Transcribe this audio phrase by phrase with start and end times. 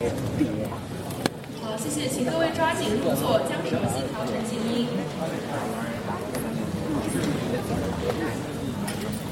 [0.00, 4.86] 好，谢谢，请各位抓紧入座，将手机调成静音。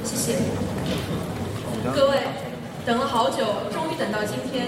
[0.02, 0.34] 谢谢。
[1.94, 2.18] 各位，
[2.84, 4.66] 等了好久，终于等到今天。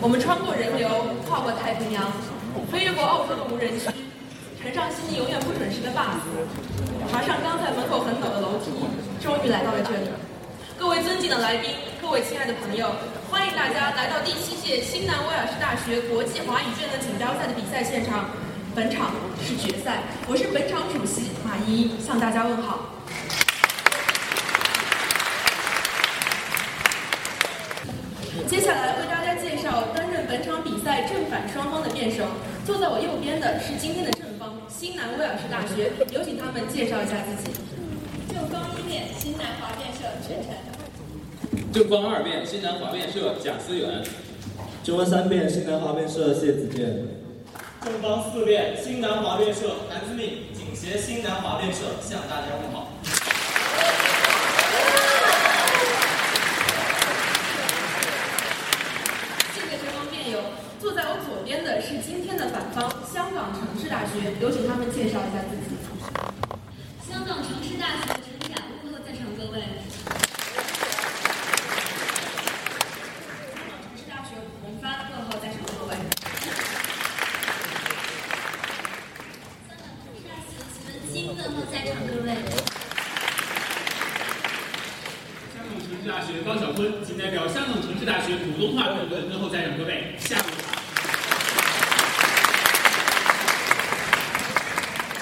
[0.00, 0.88] 我们穿过人流，
[1.28, 2.02] 跨过太平洋，
[2.72, 3.86] 飞越过澳洲的无人区，
[4.60, 6.18] 乘上悉尼永远不准时的 bus，
[7.12, 8.72] 爬上刚在门口很陡的楼梯，
[9.22, 10.10] 终于来到了这里。
[10.78, 11.70] 各位尊敬的来宾，
[12.02, 12.92] 各位亲爱的朋友，
[13.30, 18.28] 欢迎大家来到第七届新南威尔士大学国际华语辩论锦标赛的比赛现场。
[18.74, 19.10] 本场
[19.42, 22.90] 是决赛，我是本场主席马依依，向大家问好。
[28.46, 32.24] 接下来为大家介绍担任本场比赛正反双方的辩手。
[32.66, 37.75] 坐在我右边的是今天的正方新南威尔士大学，有请他们介绍一下自己。
[38.86, 40.52] 新南华电社全程，
[41.72, 44.04] 正方二辩新南华辩社贾思远，
[44.84, 47.04] 正方三辩新南华辩社谢子健，
[47.82, 50.46] 正方四辩新南华辩社谭思密。
[50.54, 52.92] 谨携新南华辩社向大家问好。
[59.52, 60.38] 谢谢正方辩友。
[60.80, 65.74] 坐在我左边的是今天的反方香港城市大学，有请他们介绍一下自己。
[67.10, 69.60] 香港城市大学陈雅问候在场各位。
[73.54, 75.96] 香港城市大学胡红帆问候在场各位。
[79.66, 82.28] 香港城市大学齐文清问候在场各位。
[85.54, 90.76] 香港城市大学高晓坤仅代表香港城市大学普通话辩论问候在场各位，下午好。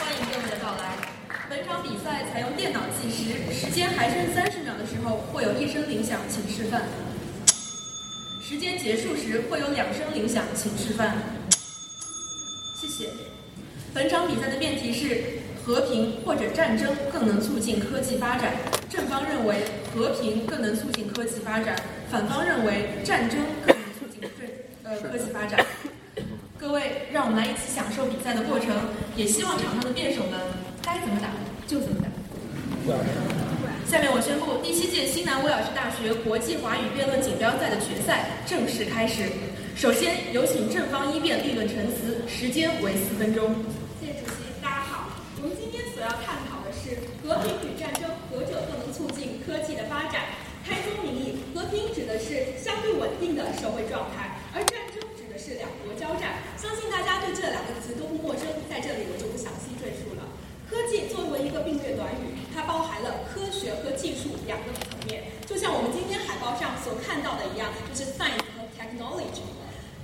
[0.01, 0.83] 欢迎各位的到来。
[1.49, 6.83] 本场比赛采用电脑计时，时间还剩三十秒的时候会有一声铃响，请示范。
[8.43, 11.17] 时间结束时会有两声铃响，请示范。
[12.77, 13.09] 谢谢。
[13.93, 18.55] 本场比赛的辩题是：和平或者战争更能促进科技发展。
[18.91, 19.65] 正方认为
[19.95, 21.77] 和平更能促进科技发展，
[22.11, 22.89] 反方认为
[23.29, 25.65] 争更能促进对呃科技发展。
[26.59, 28.73] 各位，让我们来一起享受比赛的过程，
[29.17, 30.41] 也希望场上的辩手们
[30.83, 31.29] 该怎么打
[31.67, 32.09] 就怎么打。
[33.85, 39.29] 下面我宣布第七届新南威尔士大学国际华语辩论锦标赛的决赛正式开始。
[39.77, 43.55] 首先有请正方一辩立论陈词，时间为四分钟。
[44.01, 45.11] 谢谢主席，大家好。
[45.43, 50.33] 我们今天所要探讨的是和平与战争，何者更能促进科技的发展？
[50.65, 56.45] 开宗明义，和平指的是相对稳定的社会状态，而战争指的是两国交战。
[56.61, 60.29] 相信大家对这两个词都不陌生，在这里我就不详细赘述了。
[60.69, 69.49] 科技作为一个并列短语，它包含了科学和技术两个层面，就像我们今天海报上所看到的一样，就是 science 和 technology。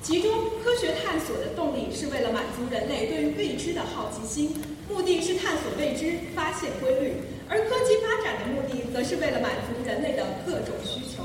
[0.00, 0.32] 其中，
[0.64, 4.56] 科学探索的动力是为了满足人类对于未知的好奇心，
[4.88, 11.20] 目的是探索未知、发现规律；而科技发展的目的，则是为了满足人类的各种需求。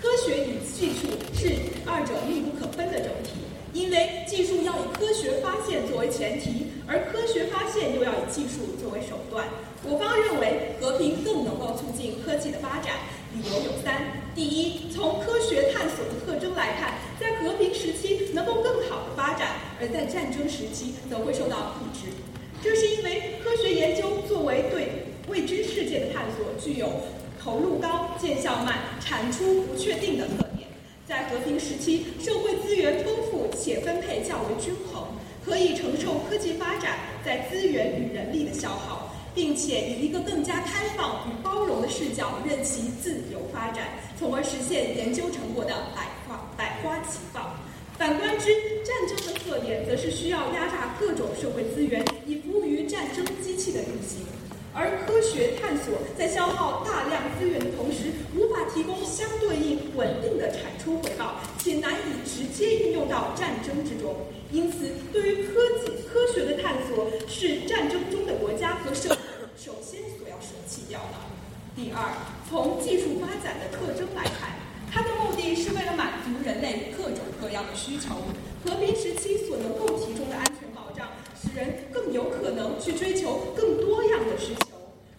[0.00, 1.50] 科学与技术是
[1.84, 3.42] 二者密不可分的整体，
[3.72, 9.48] 因为技术要以科学发现作为前提，而科学发现又要以技术作为手段。
[9.82, 12.94] 我方认为，和平更能够促进科技的发展，
[13.34, 22.14] 理由有三：第一，从科学探索的特征来看，在和平时期能够更好的发展，而在战争时期则会受到抑制。
[22.62, 26.86] 这是因为科学研究作为对未知世界的探索，具有
[27.48, 30.68] 投入高、见效慢、产出不确定的特点。
[31.06, 35.08] 在和平时期，社会资源丰富且分配较为均衡，
[35.42, 43.88] 可以承受科技发展在资源与人力的消耗，并且以一个更加开放与包容的视角，任其自由发展，
[44.18, 47.56] 从而实现研究成果的百花百花齐放。
[47.96, 48.54] 反观之，
[48.84, 54.20] 战争的特点则是需要压榨各种社会资源，以服务于战争机器的运行。
[54.78, 64.14] 而科学探索在消耗大量资源的同时，无法提供相对应稳定的产出回报，且难以直接运用到战争之中。
[64.52, 69.16] 因此，对于科技科学的探索，是战争中的国家和社会
[69.58, 71.18] 首先所要舍弃掉的。
[71.74, 72.14] 第二，
[72.48, 74.54] 从技术发展的特征来看，
[74.92, 78.14] 它的目的是为了满足人类各种各样的需求。
[78.62, 84.66] 和平时期所能够提供的安全保障，使人更有可能去追求更多样的需求，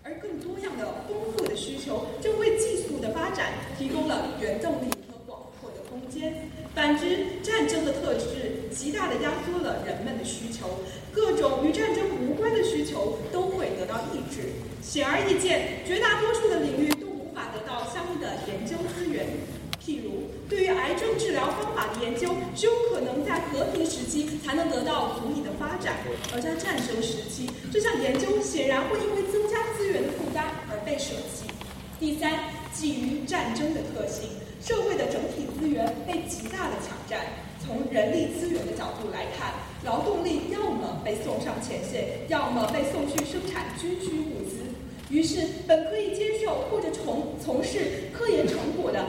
[0.04, 6.52] 而更多样的丰富的需求，正为技术的发展提供了原动力和广阔的空间。
[6.76, 10.68] 反之，战争的特质极大地压缩了人们的需求，
[11.14, 14.52] 各种与战争无关的需求都会得到抑制。
[14.90, 19.22] 显而易见，绝大多数的领域都无法得到相应的研究资源。
[19.78, 26.02] 譬如，对于癌症治疗方法的研究，只有可能在和平时期才能得到足以的发展。
[26.34, 31.46] 而在战争时期，这项研究显然会因为增加资源的负担而被舍弃。
[32.00, 37.46] 第三，基于战争的特性，社会的整体资源被极大的抢占。
[37.62, 39.54] 从人力资源的角度来看，
[39.86, 44.66] 劳动力要么被送上前线，要么被送去生产军需物资。
[45.10, 47.80] 于是，本可以接受或者从从事
[48.14, 49.06] 科研成果的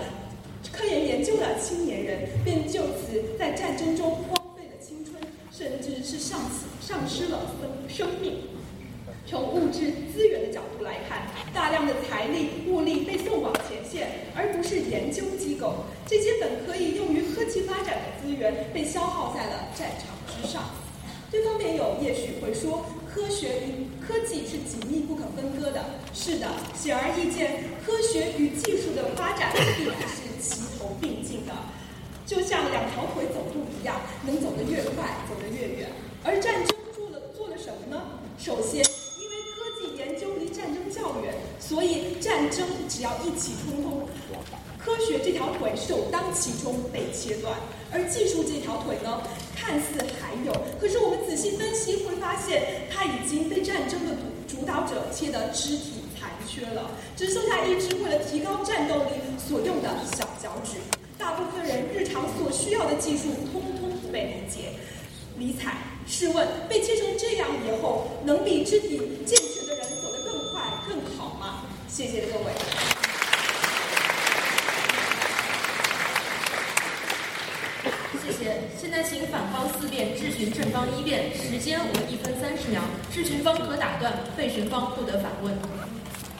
[0.72, 5.20] 科研研究的青年人，便就此在战争中荒废了青春，
[5.52, 7.40] 甚至是丧死丧失了
[7.88, 8.38] 生生命。
[9.26, 15.84] 从物质资源的角度来看，大量的财力物力被送往前线，而不是研究机构。
[16.06, 20.64] 这些本可以用于科技发展的资源，被消耗在了战场之上。
[21.30, 25.84] 这方面有也许会说，科学与科技是紧密不可分割的。
[26.12, 31.54] 是的，显而易见，科学与技术的发展必然是齐头并进的，
[32.26, 35.88] 就像两条腿走路一样，能走得越快，走得越远。
[36.24, 38.02] 而战争做了做了什么呢？
[38.38, 38.84] 首先。
[39.20, 44.08] 因为科技研究离战争较远，所以战争只要一起冲突，
[44.84, 47.54] 科学这条腿首当其冲被切断，
[47.92, 49.22] 而技术这条腿呢，
[49.54, 54.14] 看似还有，可是我们仔细分析会发现，它已经被战争的
[54.46, 60.78] 主主导者切得肢体残缺了，只剩下一只为了提高战斗力所用的小脚趾。
[61.18, 64.72] 大部分人日常所需要的技术，通通不被理解、
[65.36, 65.76] 理睬。
[66.06, 71.66] 试问，被切成这样以后，能比肢体健全的人走得更快、更好吗？
[71.86, 72.46] 谢谢各位。
[78.22, 78.79] 谢谢。
[78.90, 82.82] 现在请反方四辩质询正方一辩，时间为一分三十秒，
[83.12, 85.54] 质询方可打断，被询方不得反问。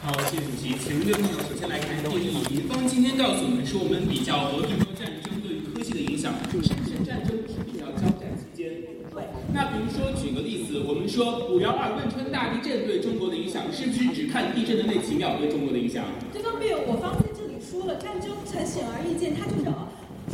[0.03, 0.75] 好，谢谢主席。
[0.75, 6.75] 请问各位朋友，首先来看第一，敌方今天告诉我们说，我们比较和平和战争对于科技的影响，是不是
[7.07, 8.83] 战争是比较交战期间？
[9.15, 9.23] 对。
[9.55, 16.03] 那比如说举个例子，我们说五幺二汶川大地震对中国的影响，是不是只看地震的那几秒对中国的影响？
[16.35, 19.71] 这方面我方在这里说了，战争很显而易见，它就是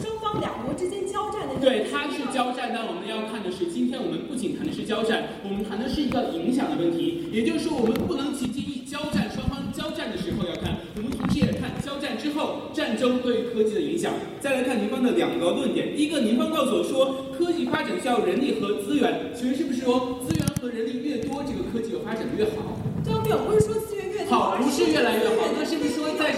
[0.01, 1.55] 双方两国之间交战的。
[1.57, 2.05] 对，它
[2.67, 7.29] 是交战，但我们要看的是，今天我们不仅谈的是交战，我们谈的是一个影响的问题。
[7.31, 9.63] 也就是说，我们不能仅仅以交战双方。
[9.73, 14.13] 交战的时候要看，我们同时也看交战之后战争对科技的影响。
[14.41, 22.81] 再来看您方的两个论点，第一个，您方告诉我说科技发展需要人力和资源，请问是不是说资源和人力越多，这个科技就发展的越好？
[23.05, 25.47] 这方面不是说资源越好，不是越来越好。
[25.55, 25.77] 那是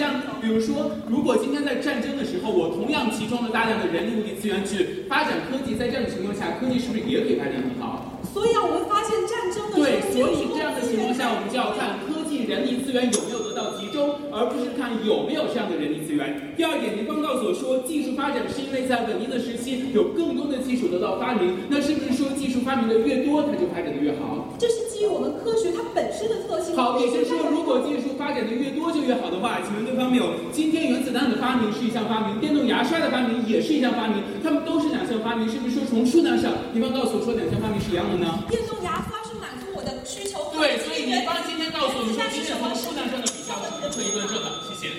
[0.08, 8.16] 样，比如说，如果今天在战争的时候，我同样集中了大量的人力物力资源去发展科技，在这样的情况下，科技是不是也可以发展很好？
[8.32, 16.52] 所以啊，我们发现战争的对，所以这样的情况下，我们就要看科技人力资源有没有得到集中，而不是看有没有这样的人力资源。
[16.56, 24.54] 第二点，您刚告诉我说，技术发展是因为在稳定的时期有更多的技术得到发明，那是不是说技术发明的越多，它就发展的越好？
[24.58, 26.74] 这是基于我们科学它本身的特性。
[26.74, 30.26] 好，也就是说，如果技术发展的越多就越好的话，请问对方没有？
[30.50, 38.42] 今天原子弹的发明是一项发明，电动牙刷的发明也是一项发明，它们都是两项发明，是不是说从数量上，你方告诉我说两项发明是一样的呢？
[38.50, 40.50] 电动牙刷是满足我的需求。
[40.50, 44.50] 对，所以你方今天告诉我们说，今天从数量上的比较是不可以论证的。
[44.66, 44.90] 谢谢。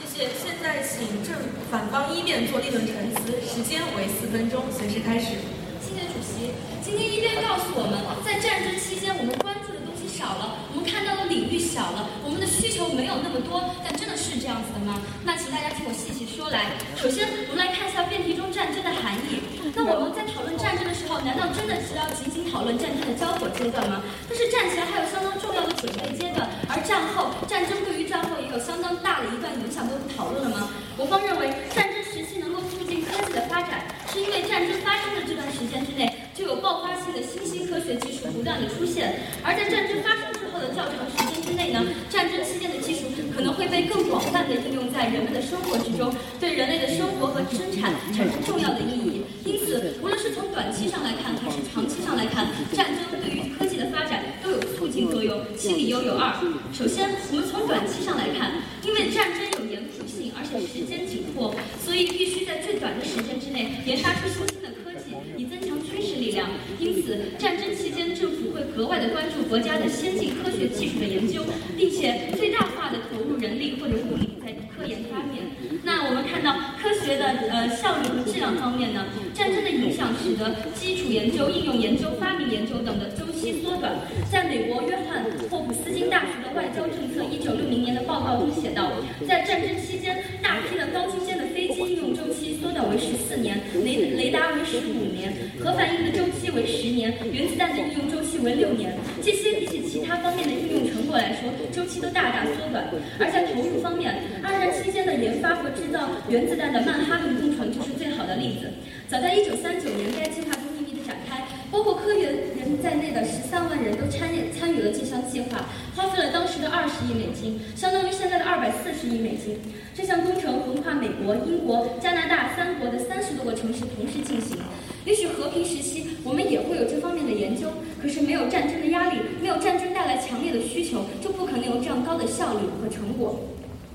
[0.00, 0.32] 谢谢。
[0.40, 1.36] 现在请正
[1.72, 5.40] 反方一辩做立论陈词，时间为四分钟，随时开始。
[5.80, 6.52] 谢谢主席。
[6.84, 13.72] 今天一辩告诉我们，在战争期间，我们关注的东西少了，我们看到的领域小了，我们的需求没有那么多。
[13.82, 15.00] 但真的是这样子的吗？
[15.24, 16.76] 那请大家听我细细说来。
[16.92, 19.40] 首先，我们来看一下辩题中战争的含义。
[19.74, 24.04] 那我们在讨论战争的时候，难道真的只要仅仅讨论战争的交火阶段吗？
[24.28, 30.68] 但是战前还有相当重要的准备阶段，而战后，战争对于战后也有相当大的一段影响，都不讨论了吗？
[31.00, 36.04] 我方认为，战争时期能够促进科技的发展，是因为战争发生的这段时间之内，
[36.36, 41.80] 就有爆发性的新兴科学技术不断的出现，而在战争发生之后的较长时间之内呢，
[42.12, 49.24] 战争期间的技术可能会被更广泛的应用在人们的生活之中，对人类的生活和生产产生重要的意义。
[49.46, 55.40] 因此，无论是从短期上来看，还是长期上来看，战争对于科技的发展都有促进作用。
[55.56, 56.36] 其理由有二：
[56.70, 66.46] 首先，我们从短期上来看，因为战争有严复性，而且时间紧迫，所以必须在最短的时间之内研发出新的科技，以增强军事力量。
[66.78, 68.31] 因此，战争期间政
[68.76, 71.44] 格外的关注国家的先进科学技术的研究，
[71.76, 75.44] 并且最大化的投入人力或者物力在科研方面。
[75.84, 83.92] 那我们看到科学的呃效率和质量方面呢，战争的影响使得基础研究、应用研究、发明研究等的周期缩短。
[84.30, 88.92] 在美国约翰霍普斯金大学的外交政策一九六零年的报告中写道，
[89.28, 98.94] 在战争期间，大批的高精尖的飞机应用周期缩短为十四年，雷雷达为十五年，核反应的周期为十年，原子弹的应用周期为六年。
[99.20, 102.86] 这些比起其他方面的应用成果来说，周期都大大缩短。
[103.18, 104.14] 而在投入方面，
[104.44, 108.70] 二战期间的研发和制造原子弹的曼哈顿工程就是最好的例子。
[109.08, 115.66] 早在一九三九年，该计划就秘密的展开，包括科研人在内的十三万人都参与参与了这项计划，
[115.96, 119.58] 花费了当时的二十亿美金，相当于现在的二百四十亿美金。
[119.94, 124.56] 这项工程横跨美国、英国、加拿大三国的三十多个城市同时进行。
[125.04, 127.68] 也许和平时期我们也会有这方面的研究，
[128.00, 133.40] 可是没有战争的压力，没有战争带来强烈的需求，就不可能有这样高的效率和成果。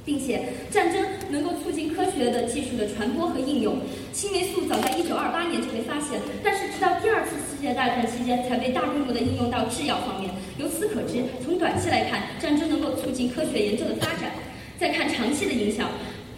[0.06, 3.75] 并且，战争能够促进科学的技术的传播和应用。
[4.13, 10.32] 青霉素早在一九二八年就被发现，但是直到第二次世界大战期间才被大规模的应用到制药方面。
[10.58, 14.32] 由此可知，从短期来看，战争能够促进科学研究的发展。
[14.80, 15.90] 再看长期的影响。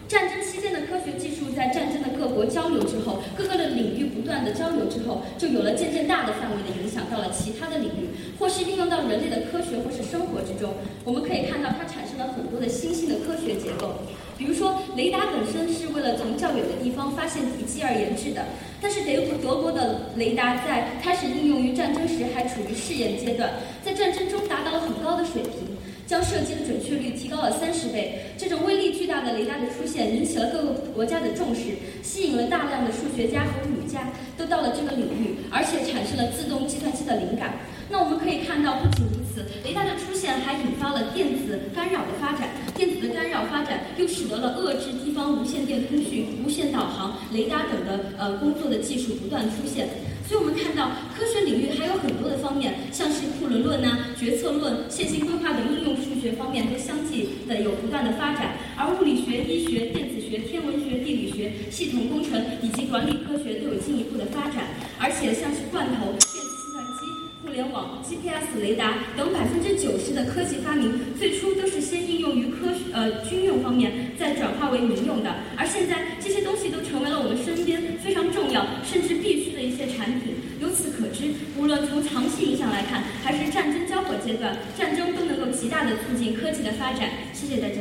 [0.08, 10.74] 战争期间的科学技术在战争的各国交流之后，各个的领域不断的交流之后，就有了渐渐大的范围的影响到了其他的领域，或是应用到人类的科学或是生活之中。
[11.06, 14.02] 我们可以看到，它产生了很多的新兴的科学结构。
[14.36, 18.46] 比如说，雷达本身是为了从较远的地方发现敌机而研制的，
[18.82, 23.52] 但是德国德国的雷达在开始应用于战争时还处于试验阶段，
[23.86, 25.69] 在战争中达到了很高的水平。
[26.10, 28.34] 将射击的准确率提高了三十倍。
[28.36, 37.60] 这种威力巨大的雷达的出现，引起了各个国家的重视，吸引了大量的数学家和物理家都到了这个领域，而且产生了自动计算机的灵感。
[37.92, 42.50] 那我们可以看到，不仅如此，雷达的出现还引发了电子干扰的发展。
[42.74, 49.88] 电子的干扰发展又使得了遏制地方无线电通讯、无线导航、雷达等的呃工作的技术不断出现。
[50.30, 64.70] 所以我们看到，科学领域还有很多的方面，像是库伦论呐、决策论、线性规划等应用数学方面都相继的有不断的发展，而物理学、医学、电子学、天文学、地理学、系统工程以及管理科学都有进一步的发展，
[65.00, 67.10] 而且像是罐头、电子计算机、
[67.42, 80.36] 互联网、GPS 雷达等百分之九十的科技发明，最初都是先应用于科学呃军用方面，再转化为民用的，而现在这些东西都成为了我们身边非常重要甚至必须一些产品。
[80.60, 87.10] 由此可知，无论从长期影响来看，还是战争交火阶段，战争都能够极大的促进科技的发展。
[87.34, 87.76] 谢谢大家。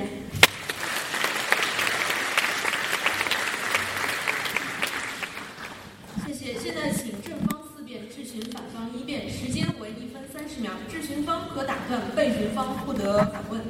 [6.27, 6.59] 谢谢。
[6.59, 10.73] 现在请正方四辩质询反方一辩，时间为一分三十秒。
[10.91, 13.63] 质询方可打断，被询方不得反问。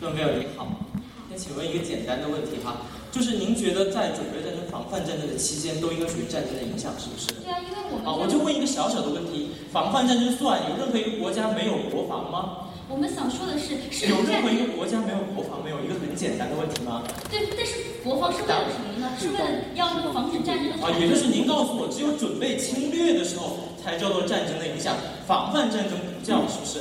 [0.00, 0.86] 各位朋友您好，
[1.30, 7.26] 那请问一个简单的问题哈，就是您觉得在准备战争、防范战争的期间，都应该属于战争的影响，是不是？
[7.42, 12.70] 对啊，因为我们啊，我就问一个小小的问题：防范战争算有任何一个国家没有国防吗？
[12.88, 17.02] 我们想说的是，是有任何一个国家没有国防没有一个很简单的问题吗？
[17.30, 19.10] 对，但是国防是为了什么呢？
[19.18, 24.94] 是为了要防止战争的啊，也就是您告诉我，只有准备侵略的时候才叫做战争的影响，
[25.26, 26.78] 防范战争不叫，是不是？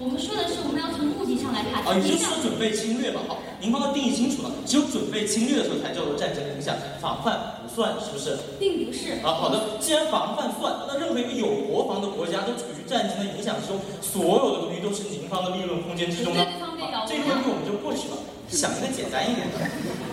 [0.00, 3.20] 我们说的是，我们要从目的上来看，啊，也就是说准备侵略吧。
[3.28, 8.32] 好，您帮他定义清楚了，只有准备侵略的时候才叫做战争影响，防范不算，是不是？
[8.58, 9.20] 并不是。
[9.20, 16.48] 啊，好的，既然防范算，那任何一个有国防的国家都处于战争的影响之中，所有的东西都是您方的利润空间之中的。
[16.48, 18.16] 对方面这个问题我们就过去了，
[18.50, 19.58] 想一个简单一点的。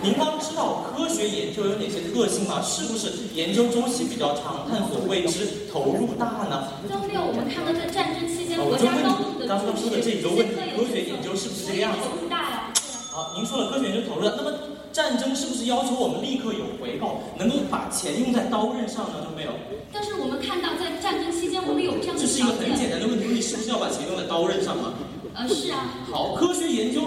[0.00, 2.62] 您刚知道科学研究有哪些特性吗？
[2.62, 6.70] 是不是研究周期比较长，探索未知，投入大呢？
[6.88, 12.70] 都没有我们看到在战争期间，国家高度的刚刚说的这一个问题科学研究是不是这个样子投入大呀？
[13.10, 14.54] 好，您说了科学研究投入了，那么
[14.92, 19.18] 战争是不是要求我们立刻有回报，能够把钱用在刀刃上呢？
[19.26, 19.50] 就没有。
[19.92, 22.88] 但是我们看到在战争期间，我们有这样的这是一个很简。
[22.88, 24.94] 单的问题，你是不是要把钱用在刀刃上吗？
[25.34, 27.02] 呃，是啊，好，科学研究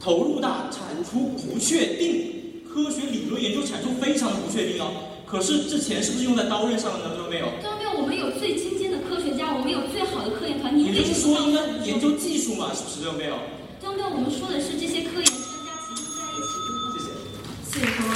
[0.00, 2.64] 投入大，产出不确定。
[2.72, 4.90] 科学理论研究产出非常的不确定哦。
[5.26, 7.14] 可是这钱是不是用在刀刃上了呢？
[7.16, 7.46] 对不没有？
[7.60, 13.02] 对，没有我们有最精尖的科学家，我们有最好的科研团，你也就是说，应该研究技术嘛，是不是？
[13.02, 13.36] 对不没有？
[13.78, 16.50] 对，没有我们说的是这些科研专家集中在一起。
[16.94, 17.10] 谢谢。
[17.68, 18.14] 谢谢双方。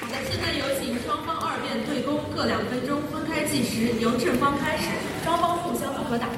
[0.00, 4.86] 好的，现在有请双方二辩对攻，各两分钟，分开计时，由正方开始，
[5.22, 6.26] 双方互相不可打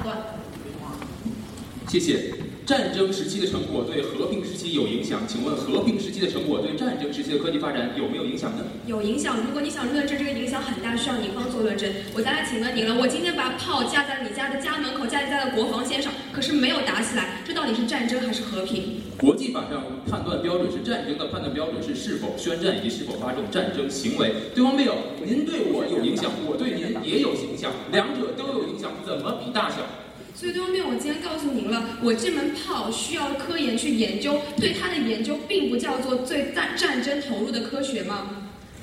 [1.91, 2.31] 谢谢。
[2.65, 8.63] 战争时期的成果对和平时期有影响，请问和平时期的成果对战争时期的科技发展有没有影响呢？
[8.87, 9.35] 有影响。
[9.45, 11.91] 如果你想论证这个影响很大，需要你方做论证。
[12.15, 19.01] 我再来请问您了，我今天把炮架在你家的家门口，架在家的国防线上，可是没有打起来，这到底是战争还是和平？
[19.17, 24.31] 国际法上判断标准是战争的判断标准是是否宣战以及是否发动战争行为。
[24.55, 24.95] 对方辩友，
[25.25, 28.79] 您对我有影响，我对您也有影响，两者都有影。
[28.79, 29.75] 响怎么比大小？
[30.41, 38.40] 所以对方辩友，我今天告诉您了，我这门炮需要科研去研究，对它的研究并不叫做最战战争投入的科学吗？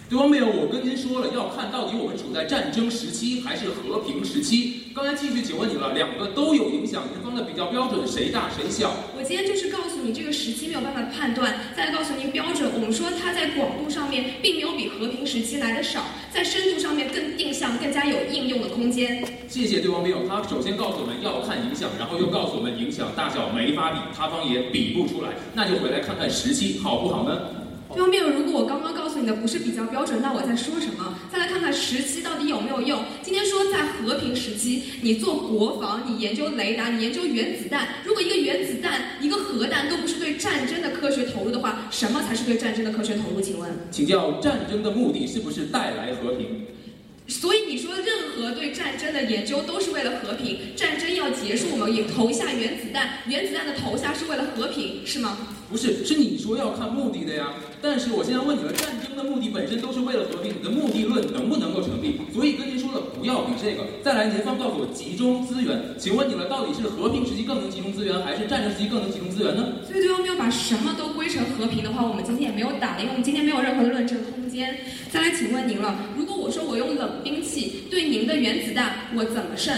[0.08, 4.84] 对方辩友，我跟您说了，要看到底我们处在战争时期还是和平时期。
[4.94, 8.90] 刚才继续请问你了，两个都有影响，您方的比较标准谁大谁小？
[9.18, 12.72] 我今天就是告诉你这个时期没有办法判断，再告诉您标准。
[12.72, 19.22] 我们说它在广度上面并没有比和平时期来的少，在深度上面更定向、更加有应用的空间。
[19.46, 27.57] 谢谢对方辩友，他首先告诉我们要看影响，然后又告诉我们影响大小没法比，他方也比不出来，那就回来看看时期好不好呢？
[27.94, 31.18] 对方辩友，如果我刚刚告诉你的不是比较标准，那我在说什么？
[31.32, 33.02] 再来看看时机到底有没有用。
[33.22, 37.88] 今天说在和平时期，你做国防，你研究雷达，你研究原子弹。
[38.04, 43.40] 如果一个原子弹、一个核弹都不是对战争的科学投入的话，什么才是对战争的科学投入？
[43.40, 43.70] 请问？
[43.90, 46.66] 请教战争的目的是不是带来和平？
[47.26, 55.38] 所以你说任何对战争的研究都是为了和平，战争要结束，我们也投下原子弹，原子弹的投下是为了和平，是吗？
[55.70, 57.52] 不是，是你说要看目的的呀。
[57.80, 62.18] 但是我现在问你了，战争的目的本身都是为了和平，你的目的论能不能够成立？
[62.32, 63.84] 所以跟您说了，不要比这个。
[64.02, 69.68] 再来，您方告诉我集中资源，请问你们，到底是和平时期更能集中资源，还是战争时期更能集中资源呢？
[69.86, 74.74] 所以对方没有把什么都归成和平的话，我们今天也没有打，因为我们今天没有任何的论证空间。
[75.12, 79.76] 再来，请问您了，如果我说我用冷兵器对您的原子弹，我怎么胜？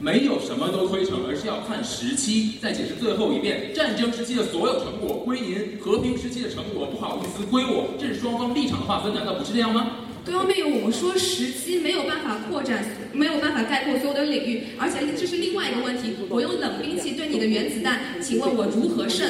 [0.00, 2.52] 没有什么都推成，而是要看时期。
[2.62, 7.90] 再解释最后一遍：战争时期的所有成果归您，和平时期的成果不好意思归我。
[7.98, 10.06] 这是双方立场的划分，难道不是这样吗？
[10.24, 16.14] 对方辩友，我们说时期没有办法扩展，没有办法概括所有的领域，而且这是另外一个问题。
[16.28, 19.26] 我用冷兵器对你的原子弹，请问我如何胜？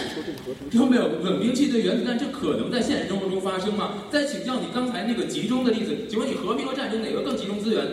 [0.71, 4.05] 对方辩友，冷兵器对原子弹，这可能在现实生活中发生吗？
[4.11, 7.87] 再请教你刚才那个集中的例子，请问你和平和战争哪个更集中资源？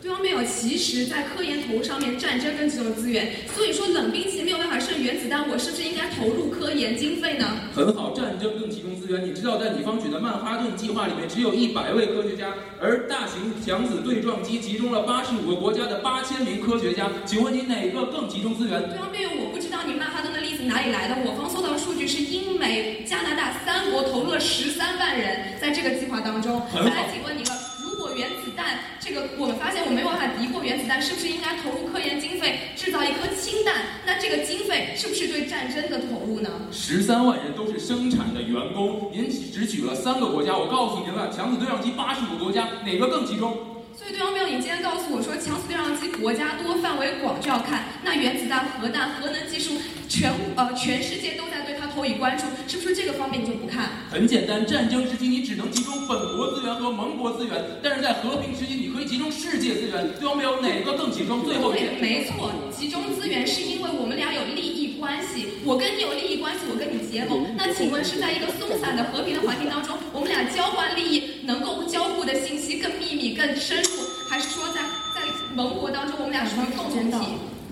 [0.00, 3.32] 对方辩友，其实，在科研投入上面，战争更集中资源。
[3.52, 7.44] 所以说，冷兵器没有办法胜原子弹，我是不是应该投入科研经费呢？
[7.74, 9.26] 很好，战争更集中资源。
[9.26, 17.10] 你知道，在你方举的曼哈顿计划里面，只有一百位科学家，而大型强子对撞机集中了八十五个国家的八千名科学家。
[17.26, 18.80] 请问你哪个更集中资源？
[18.88, 21.16] 对方辩友，我不知道你曼哈顿的例子哪里来的。
[21.26, 26.60] 我方搜到的数据是英美加拿大三国投入了十三万人在这个计划当中。
[26.70, 27.50] 很好来，请问你个，
[27.82, 28.78] 如果原子弹
[29.08, 33.74] 这个我们发现我没有办法敌过原子弹，是不是应该投入科研经费制造一颗氢弹？
[34.04, 36.50] 那这个经费是不是对战争的投入呢？
[36.70, 43.80] 十三万人都是生产的员工，您只举了三个国家，我告诉您了，强子对撞机八十五个国家，哪个更集中？
[43.96, 49.72] 所以对方辩友，你今天告诉我说强子对撞机国家多、范围广，就要看那原子弹、核弹、核能技术，
[50.06, 53.90] 全呃全世界都在对它关注，是不是这个方面你就不看？
[54.10, 60.08] 很简单，战争时期你只能集中本国资源和盟国资源，但是在和平时期你可以集中世界资源。
[60.18, 61.44] 最后没有哪个更集中？
[61.44, 67.54] 最后一对，点，没错，集中资源是因为我们俩有利益关系，我跟你有利益关系，我跟你结盟。
[67.56, 73.90] 那请问是在一个松散的和平的环境当中，我们俩交换利益，能够交互的信息更秘密、更深入，
[74.28, 74.80] 还是说在
[75.14, 75.20] 在
[75.54, 77.26] 盟国当中我们俩属于共同体？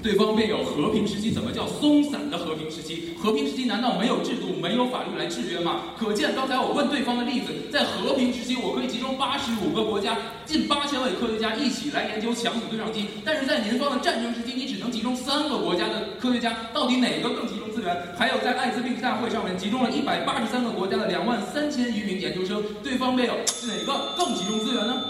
[0.07, 3.13] 对方辩友，和平时期怎么叫松散的和平时期？
[3.21, 5.83] 和平时期难道没有制度、没有法律来制约吗？
[5.99, 18.15] 可见刚才我问对方的例子，在和平时期，我可以集中八十五个国家、近八千位科学家一起来研究强子对撞机，但是在您方的战争时期，你只能集中三个国家的科学家，到底哪个更集中资源？
[18.17, 23.35] 还有在艾滋病大会上面集中了一百八十三个国家的两万三千余名研究生，对方辩友
[23.67, 25.03] 哪个更集中资源呢？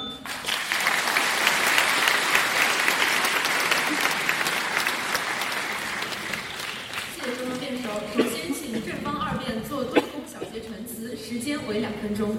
[7.18, 7.88] 谢谢对方辩手。
[8.14, 12.34] 首先，请正方二辩做对公小结陈词，时间为两分钟。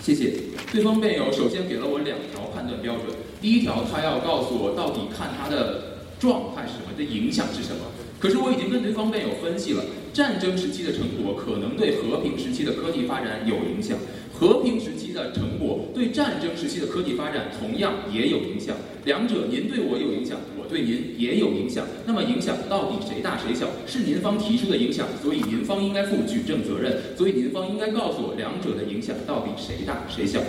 [0.00, 0.34] 谢谢。
[0.70, 3.06] 对方辩友首先给了我两条判断标准，
[3.40, 7.86] 第一条他要告诉我到底看他的状态是什么，的影响是什么。
[8.20, 13.98] 可是我已经跟对方辩友分析了，战争时期的成果可能对和平时期的科技发展有影响，
[14.38, 18.76] 和平时期的成果对战争时期的科技发展同样也有影响。
[19.06, 21.86] 两者您对我有影响，我对您也有影响。
[22.04, 23.66] 那么影响到底谁大谁小？
[23.86, 30.40] 是您方提出的影响，所以您方应该负举证责任，所以您方应该告诉我两者的影响到底谁大谁小。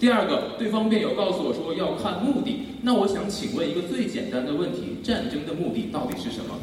[0.00, 6.58] 第二个，对方辩友告诉我说要看目的，那我想请问一个最简单的问题：战争的目的到底是什么？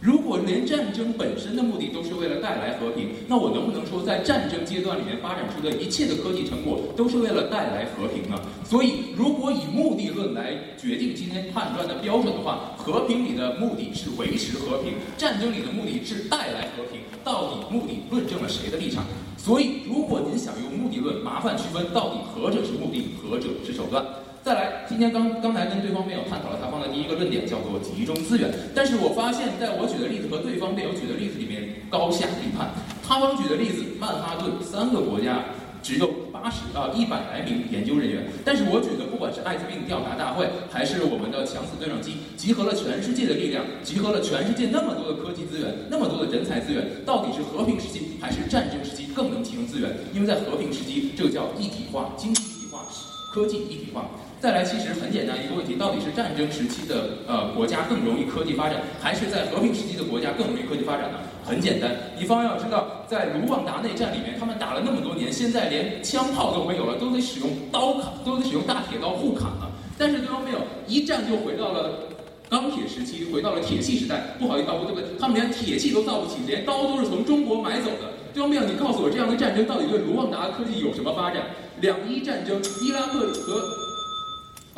[0.00, 8.40] 如果连战争本身的目的都是为了带来和平，那我能不能说，在战争阶段里面发展出的一切的科技成果都是为了带来和平呢？
[8.64, 17.00] 所以，如果以目的论来决定今天判断的标准的话，和平里的目的是维持和平，战争里的目的是带来和平。
[17.24, 19.04] 到底目的论证了谁的立场？
[19.36, 24.04] 所以，如果您想用目的论，麻烦区分到底何者是目的，何者是手段。
[24.44, 28.48] 再来，今天刚刚才跟对方辩友探讨了他方的第一个论点，叫做集中资源。
[28.74, 32.70] 但是我发现，在我举的例子和对方辩友举的例子里面高下立判。
[33.06, 35.44] 他方举的例子，曼哈顿三个国家
[35.82, 49.92] 只有八十啊一百来名研究人员，但是我举的不管是艾滋病调查大会，还是我们的强子对撞机，集合了全世界的力量，集合了全世界那么多的科技资源，那么多的人才资源，到底是和平时期还是战争时期更能提升资源？
[50.14, 52.84] 因为在和平时期，这个叫一体化，经济一体化，
[53.32, 54.08] 科技一体化。
[54.40, 61.18] 再来，其实很简单一个问题，到底是战争时期的呃国家更容易科技发展，还是在和平时期的国家更容易科技发展呢？
[61.44, 69.72] 很简单，你方要知道，在卢旺达内战里面，他们打了那么多年，现在连枪炮都没有了，都得使用刀砍，都得使用大铁刀互砍了。
[69.98, 72.06] 但是对方没有，一战就回到了
[72.48, 74.36] 钢铁时期，回到了铁器时代。
[74.38, 75.18] 不好意思，导播对不对？
[75.18, 78.14] 他们连铁器都造不起，连刀都是从中国买走的。
[78.32, 81.42] 对方没有，你告诉我，这样的战争到底对卢旺达科技有什么发展？
[81.80, 83.87] 两伊战争，伊拉克和。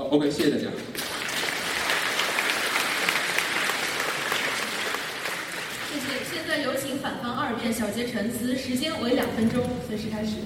[0.08, 0.64] OK，谢谢大家。
[5.92, 6.24] 谢谢。
[6.32, 10.36] 现在有请反方二辩小结陈词，时间为两分钟，随时开始。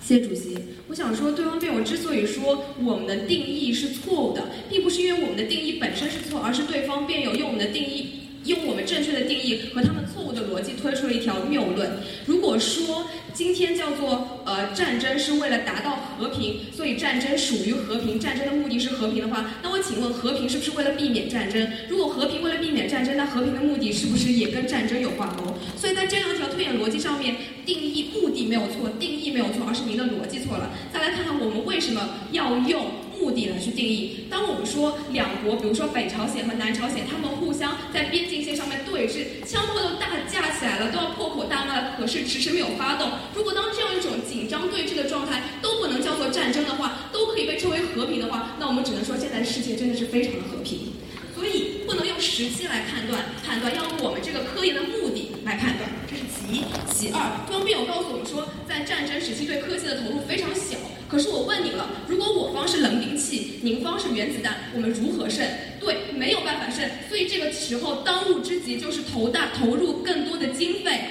[0.00, 0.58] 谢谢主席。
[0.88, 8.27] 我想说，对方辩友之所以说我们的定义是错误的，并不是因为我们的定义本身是错，而是对方辩友用我们的定义。
[8.48, 11.98] 用我们正确的定义和他们错误的逻辑推出了一条谬论。
[12.24, 21.70] 如果说今天叫做呃战争是为了达到和平，所以战争属于和平，战争的目的是和平的话，那我请问和平是不是为了避免战争？
[21.88, 25.54] 如果和平为了避免战争，那和平的目的是不是也跟战争有挂钩？
[25.76, 30.70] 所以在这两条推演逻辑上面，定义目的没有错，定义没有错，而是您的逻辑错了。
[30.92, 32.86] 再来看看我们为什么要用。
[33.20, 34.26] 目的来去定义。
[34.30, 43.10] 当我们说两国，比如说北朝鲜和南朝鲜，他们互相在边境线上面对峙，枪炮都大架起来了，都要破口大骂了，可是迟迟没有发动。
[43.34, 50.92] 如果当这样一种紧张对峙的状态都不能叫做战争的话，都可以被称为和平的话，那我们只能说现在世界真的是非常的和平。
[51.38, 56.64] 所以不能用时期来判断，判断要用我们这个科研的目的来判断，这是其一。
[56.92, 60.76] 其二，方辩友告诉我们说，在战争时期对科技的投入非常小。
[61.08, 65.46] 可是我问你了，如果我方是冷兵器，您方是原子弹，我们如何胜？
[65.78, 66.90] 对，没有办法胜。
[67.08, 71.02] 所以这个时候当务之急就是投大投入更多的经费，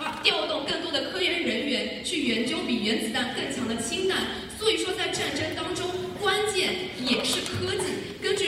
[0.00, 4.18] 啊，调动更多的科研人员去研究比原子弹更强的氢弹。
[4.58, 5.86] 所以说在战争当中，
[6.20, 6.74] 关键
[7.06, 8.05] 也是科技。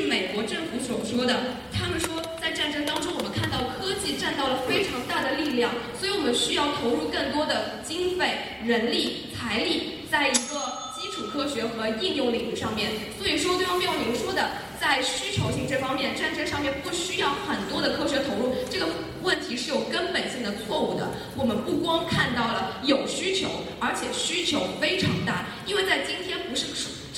[0.09, 1.37] 美国政府所说的，
[1.71, 11.19] 他们说在战争当中，我们看到科技占到了非常大的力量，所以我们需要投入更多的经费、人力、财力，在一个基础。
[11.33, 18.87] 科学和应用领域上面，所以说对方辩友您说的，在需求性这方面，战争上面不需要很多的科学投入，这个
[19.23, 21.11] 问题是有根本性的错误的。
[21.37, 26.67] 我们不光看到了有需求，而且需求非常大，因为在今天不是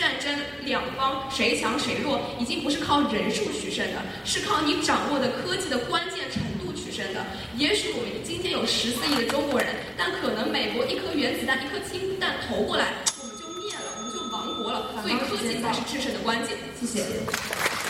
[0.00, 0.34] 战争
[0.64, 7.22] 两方谁强谁弱，已经不是靠人数取胜的，是靠你掌握的科技的关键程度取胜的。
[7.58, 12.94] 也许我们今天有十四亿的中国人，但可能美国一颗原子弹、一颗氢弹投过来。
[13.20, 16.56] 我们就灭了，我们就亡国了所以科技才是制胜的关键。
[16.80, 17.89] 谢谢。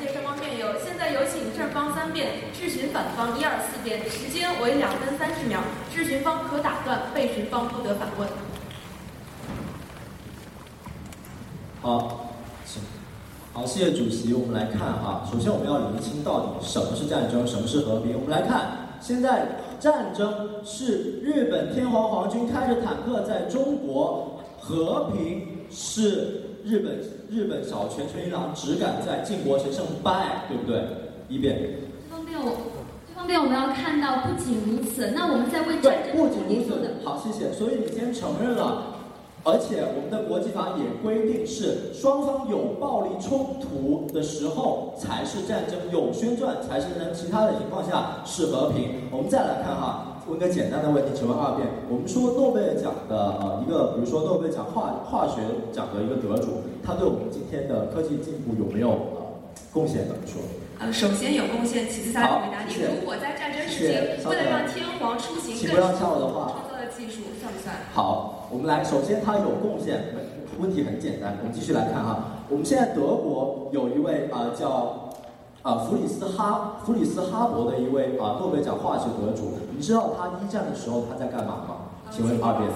[0.00, 5.60] 谢双方辩友，现在有请正方三辩质询反方一二四辩，时间为两分三十秒，
[5.94, 8.26] 质询方可打断，被询方不得反问。
[11.82, 12.32] 好，
[12.64, 12.80] 请，
[13.52, 14.32] 好，谢谢主席。
[14.32, 18.14] 我们来看哈，首先我们要厘清到底什么是战争，什么是和平。
[18.14, 18.88] 我们来看。
[19.02, 19.46] 现在
[19.80, 30.82] 战争是日本天皇皇军开着坦克在中国，和平是日本日本小泉纯一郎只敢在靖国神社拜，对不对？
[31.28, 31.56] 一遍。
[32.10, 32.56] 这方面我，
[33.06, 37.52] 这方面我们要看到，不仅如此，那我们在为战争不仅如此，好，谢谢。
[37.52, 38.96] 所以你先承认了。
[39.42, 49.08] 而且我们的国际法也规定是双方有暴力冲突的时候才是战争，有宣战才是战争，其他的情况下是和平。
[49.10, 55.40] 我们再来看哈，问个简单的问题，请问二辩，我们说诺贝尔奖的呃一个，比如说诺贝尔奖化化学
[55.72, 59.16] 奖的一个得主，他对我们今天的科技进步有没有呃
[59.72, 60.22] 贡献怎么？
[60.26, 60.40] 说
[60.78, 62.74] 呃，首先有贡献，其次再来回答你。
[62.74, 66.66] 如果在战争时期为了让天皇出行更畅的话。
[66.90, 67.74] 技术算不算？
[67.94, 70.02] 好，我们来，首先他有贡献，
[70.58, 72.42] 问题很简单，我们继续来看哈。
[72.48, 75.08] 我们现在德国有一位啊叫
[75.62, 81.76] 啊弗里斯哈弗里斯哈伯的一位啊诺贝尔奖化学得主，你知道他一战的时候他在干嘛吗？
[82.10, 82.68] 请问二辩。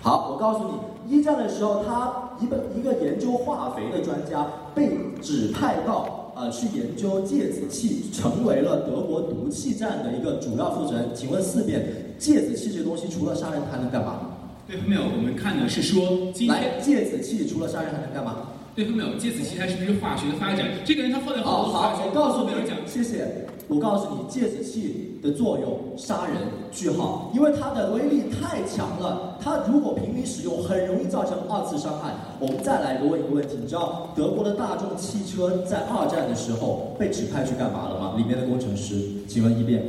[0.00, 11.08] 好，我告诉你，一战的时候他一个一个研究化肥的专家被指派到呃去研究芥子气，成为了德国毒气战的一个主要负责人。
[11.12, 12.14] 请问四辩。
[12.18, 14.20] 芥子气这个东西除了杀人，还能干嘛？
[14.66, 16.00] 对方没有，我们看的是说
[16.32, 18.36] 今天来，芥子气除了杀人还能干嘛？
[18.76, 20.68] 对方没有，芥子气它是不是化学的发展？
[20.84, 23.26] 这个人他后来好好，我告诉你没有讲，，谢谢。
[23.68, 26.36] 我告诉你，芥子气的作用，杀人
[26.70, 32.12] 句号，因为它的威力太强了，它如果平民使用，很容易造成二次伤害。
[32.38, 38.12] 我们再来问一个问题，你知道德国的大众汽车在二战的时候被指派去干嘛了吗？
[38.18, 38.94] 里面的工程师，
[39.26, 39.82] 请问一遍。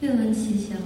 [0.00, 0.76] 阅闻气象。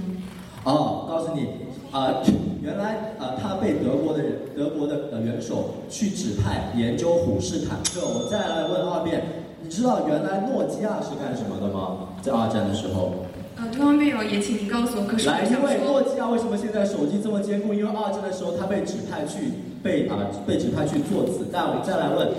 [0.65, 1.47] 哦，告诉你，
[1.91, 2.21] 啊、
[2.61, 8.01] 原来啊、他被德国的人，德国的呃元首去指派研究虎式坦克。
[8.05, 9.23] 我再来问二遍，
[9.63, 12.13] 你知道原来诺基亚是干什么的吗？
[12.21, 13.25] 在二战的时候，
[13.57, 17.73] 呃，对方辩友也请您告诉我，可是我来，因为诺，基亚为什么现在手机这么坚固？
[17.73, 21.65] 因为二战的时候他被指派去被啊、被指派去做子弹。
[21.67, 22.29] 我们再来问。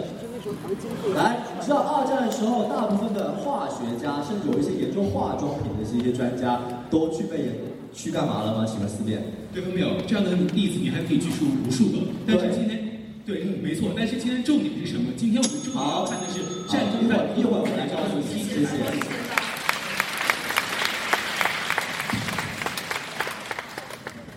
[1.15, 8.65] 来，你知道二战的时候，大部分的化学家，甚至有一些研究化妆品的这些专家，都去被去干嘛了吗？
[8.67, 9.23] 请问四辩。
[9.53, 11.99] 对方没有这样的例子，你还可以举出无数个。
[12.27, 12.79] 但是今天，
[13.27, 13.91] 对，嗯没错。
[13.97, 15.11] 但是今天重点是什么？
[15.17, 16.39] 今天我们重点要看的是
[16.71, 18.79] 战争一会的儿一会儿我来告诉你，谢谢。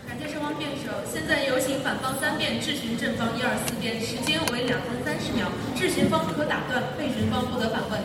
[0.09, 5.45] 感谢双方辩手，现在有请反方三辩质询正方一二四辩，时间为两分三十秒，
[5.77, 8.01] 质询方可打断，被询方不得反问。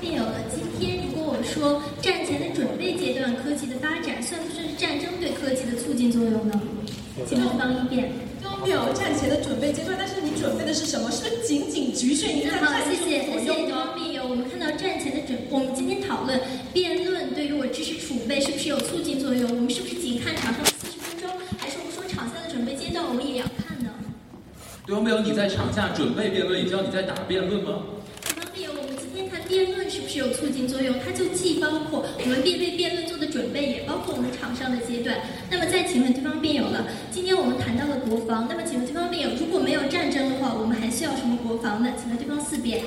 [0.00, 6.60] 辩友了，今天我说战前的准备阶段科技的发展，算不算是战争对科技的促进作用呢？
[7.26, 8.12] 请问方一辩。
[8.40, 11.10] 对方辩友战前的准备阶段，但是你准备的是什么？
[11.10, 13.74] 是不是仅仅局限于在那好，战术谢谢，左谢谢对右呢？
[13.74, 14.22] 方辩友。
[14.28, 16.38] 我们看到战前的准，我们今天讨论
[16.72, 19.50] 辩论对于我知识储备是不是有促进作用？
[19.50, 23.90] 我们是不是仅看场上的四十分钟，还是我们说场下的准备阶段我们也要看呢？
[24.86, 27.82] 对方没有，你在场下准备辩论，也知道你在打辩论吗？
[28.22, 30.94] 对方辩友，我们今天谈辩论是不是有促进作用？
[31.02, 35.16] 它就既包括我们辩为辩论做的准备，也包括我们场上的阶段。
[35.50, 41.94] 那么再请问对方辩友了，今天我们谈到了国防，那么请问对方辩友，如果没有战争的话，我们还需要什么国防呢？
[41.96, 42.84] 请问对方四辩。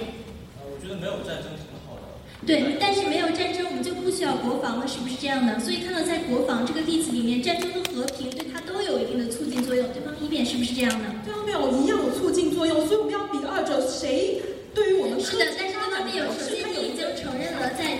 [0.61, 2.21] 呃，我觉得没有战争挺好的。
[2.45, 5.59] 对，但是没有战争，我们就不需要国防了，是不是这样的？
[5.59, 9.89] 所以看到在国防这个例子里面，战争和和平对它都有一定的促进作用。
[9.89, 11.05] 对方一辩是不是这样的？
[11.25, 14.41] 对方辩友一样有促进作用，所以我们要比二者谁
[14.73, 17.97] 对于我们是的，但是对方辩友，首先你已经承认了在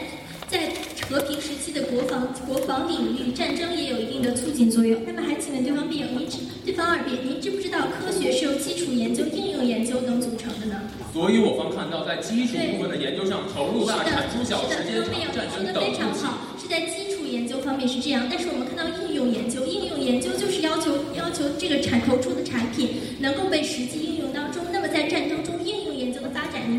[0.47, 0.69] 在
[1.09, 5.01] 和平时期的国防国防领域，战争也有一定的促进作用。
[5.03, 10.79] 那么还请问对方辩友，您知对方二辩，您知不知道科学是由基础研究、应用研究等组成的呢？
[11.11, 15.81] 所以我方看到，在基础部分的研究上投入大，产出小，时间是的，对方辩友长，战争您说的等。
[15.81, 24.61] 非常好，是在基础研究方面是这样，但是我们看到应用研究，应用研究就是要求要求这个产投出的产品能够被实际应用当中。
[24.71, 25.56] 那么在战争中，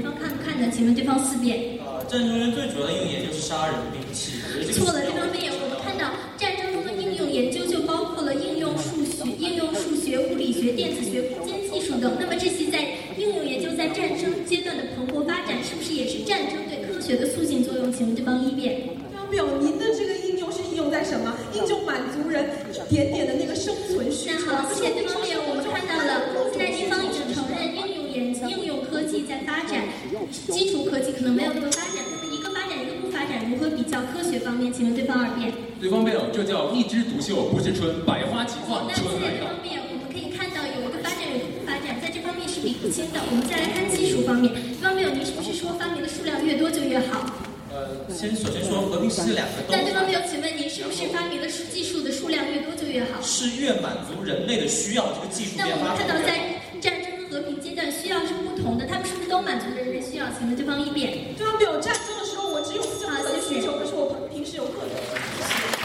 [0.03, 0.71] 的发展，您方看不看呢？
[0.75, 1.79] 请问对方四辩。
[1.85, 4.39] 呃，战争中最主要的应用研究是杀人兵器，
[4.73, 12.17] 错了，是对方辩友，我们看到战争中的应用研究就包括了应用数学、应用数学、物理学、电子学、空间技术等。
[12.21, 12.79] 那么这些在
[13.17, 17.93] 应用研究在战争阶段的蓬勃发展，是不是也是战争对科学的促进作用？
[17.93, 18.87] 请问对方一辩。
[19.11, 21.35] 对方辩友，您的这个应用是应用在什么？
[21.53, 24.47] 应用满足人一点点的那个生存需求。
[24.47, 27.35] 那好，谢谢对方辩友，我们看到了，现在地方已经
[28.19, 29.87] 应用科技在发展，
[30.51, 34.73] 基础科技可能没有那么发展，那么一个发展一个不发展，如何比较科学方面？
[34.73, 35.53] 请问对方二辩。
[35.81, 39.47] 对方辩友，这叫一枝独秀不是春，百花齐放那现在春来到。
[39.47, 43.23] 这方面，我们可以看到有一个发展，有一个不发展，在这方面是理不清的。
[43.31, 47.25] 我们再来看技术方面，对方面有您是不是说发明的数量越多就越好？
[47.71, 53.21] 呃，先首先说合并是两个都那对方没有，请问您是不是发明的数技术的数量越多就越好？
[53.23, 55.95] 是越满足人类的需要，这个技术那我们。
[55.95, 56.58] 看到在
[57.61, 60.27] 阶段需要是不同的，他们是不是都满足人类需要？
[60.39, 61.35] 请问对方一辩。
[61.37, 65.79] 对方辩友，战争的时候我只有自我的需求，可是我平时有个人的需求。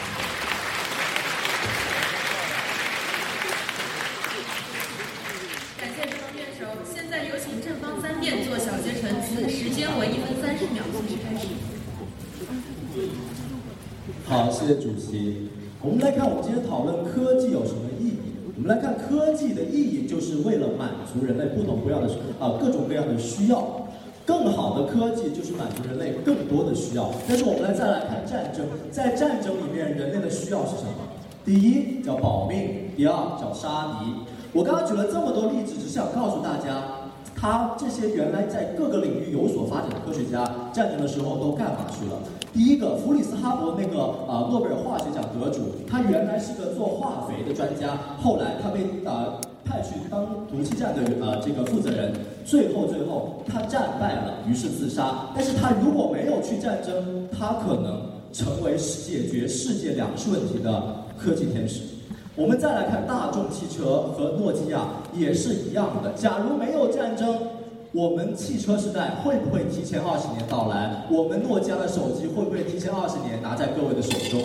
[5.80, 11.48] 感谢对方辩手，现在有请正方三辩做小结陈词，时间为一分三十秒，计时开始。
[14.26, 15.50] 好，谢谢主席。
[15.82, 17.90] 我们来看，我们今天讨论科技有什么
[18.64, 22.08] 我们来看科技的意义，就是为了满足人类不同各样的
[22.40, 23.62] 啊、各种各样的需要。
[24.26, 27.12] 更好的科技就是满足人类更多的需要。
[27.28, 30.94] 但是我们来再来看战争，在战争里面，人类的需要是什么？
[31.44, 34.14] 第一叫保命，第二叫杀敌。
[34.54, 42.18] 我刚刚举了这么多例子，只是想告诉大家，他这些原来在各个领域有所发展的科学家，战争的时候都干嘛去了？
[42.54, 52.14] 第一个，弗里斯哈伯那个啊、诺贝尔化学奖得主，他原来是个做化肥的专家，后来他被啊、派去当毒气战的呃这个负责人，
[52.46, 55.30] 最后最后他战败了，于是自杀。
[55.34, 61.82] 但是他如果没有去战争，他可能成为解决世界粮食问题的科技天使。
[62.36, 66.12] 我们再来看大众汽车和诺基亚也是一样的。
[66.14, 67.36] 假如没有战争，
[67.94, 71.06] 我们汽车时代会不会提前二十年到来？
[71.12, 74.42] 我们诺基亚的手机会不会提前二十年拿在各位的手中？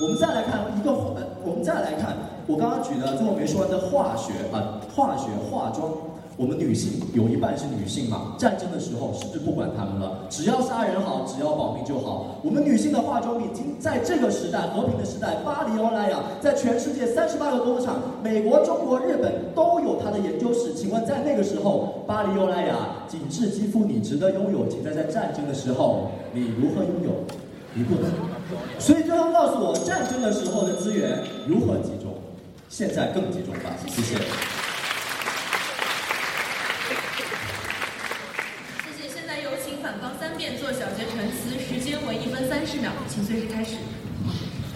[0.00, 5.92] 我们再来看一个，呃，我们再来看我刚刚举的最后没说完的化学啊，化学化妆。
[6.38, 8.36] 我们女性有一半是女性嘛？
[8.38, 10.20] 战争的时候是不是不管她们了？
[10.30, 12.38] 只要杀人好，只要保命就好。
[12.44, 20.72] 我们女性的化妆品，今在这个时代和平的时代，巴黎欧莱雅在全世界三十八个工厂，美国、中国、日本都有它的研究室。
[20.74, 22.76] 请问在那个时候，巴黎欧莱雅
[23.08, 27.10] 紧致肌肤你值得拥有，请在在战争的时候你如何拥有？
[27.74, 28.08] 你不能。
[28.78, 32.14] 所以最后告诉我，战争的时候的资源如何集中？
[32.68, 34.14] 现在更集中吧，谢谢。
[40.56, 43.76] 做小结陈词，时间为一分三十秒，请随时开始。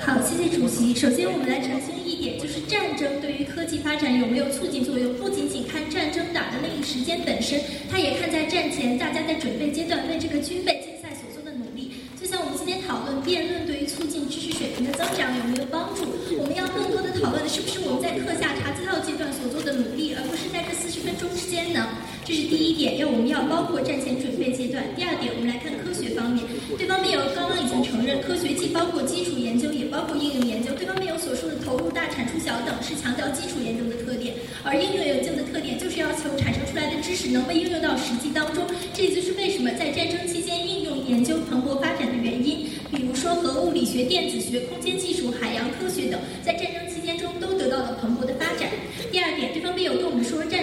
[0.03, 0.95] 好，谢谢主席。
[0.95, 11.93] 首先，我们来澄清一点，就是战争对于科技发展有没有促进作用，不仅仅看战争打的那一时间本身，它也看在战前大家在准备阶段为这个军备竞赛所做的努力。
[12.21, 16.03] 就像我们今天讨论辩论，对于促进知识水平的增长有没有帮助？
[16.37, 21.95] 我们要更多的讨论的是不是我们在课下查资料阶段所做的努力，而不是在这四十分钟之间呢？
[22.25, 24.85] 这是第一点，要我们要包括战前准备阶段。
[24.95, 26.45] 第二点，我们来看科学方面。
[26.79, 30.71] 对方辩友刚刚已经承认，科学既包括基础研究，也包括应用研究。
[30.79, 38.63] 对方辩友所说的投入大、产出小等，是强调基础研究的特点；而应用研究的特点，就是要求产生出来的知识能被应用到实际当中。
[38.95, 42.71] 这也就是为什么在战争期间应用研究蓬勃发展的原因。
[42.95, 48.71] 比如说，核物理学、电子学、空间技术、海洋科学等，在战争期间中都得到了蓬勃的发展。
[49.11, 50.62] 第二点，对方辩友跟我们说，战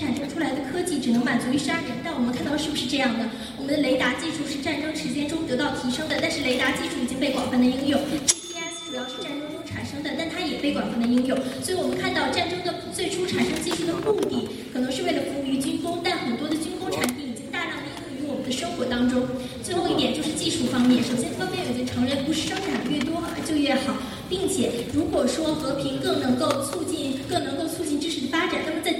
[0.00, 3.28] 产生出来的科技只能满足于杀人，但我们看到是不是这样的？
[3.58, 8.00] 我们的雷达技术是战争时间中得到提升的，但是雷达技术已经被广泛的应用。
[8.24, 11.36] GPS 主要是战争中产生的，但它也被广泛的应用。
[11.62, 19.28] 所以我们看到战争的最初产生技术的目的，可能是为了服务于军工，但很多的军工产品已经大量的应用于我们的生活当中。
[19.62, 23.94] 最后一点就是技术方面，首先方面已经承认，不是生产越多就越好。
[24.30, 28.92] 并且，如果说和平更能够促进、更能够促进知识的发展，那么在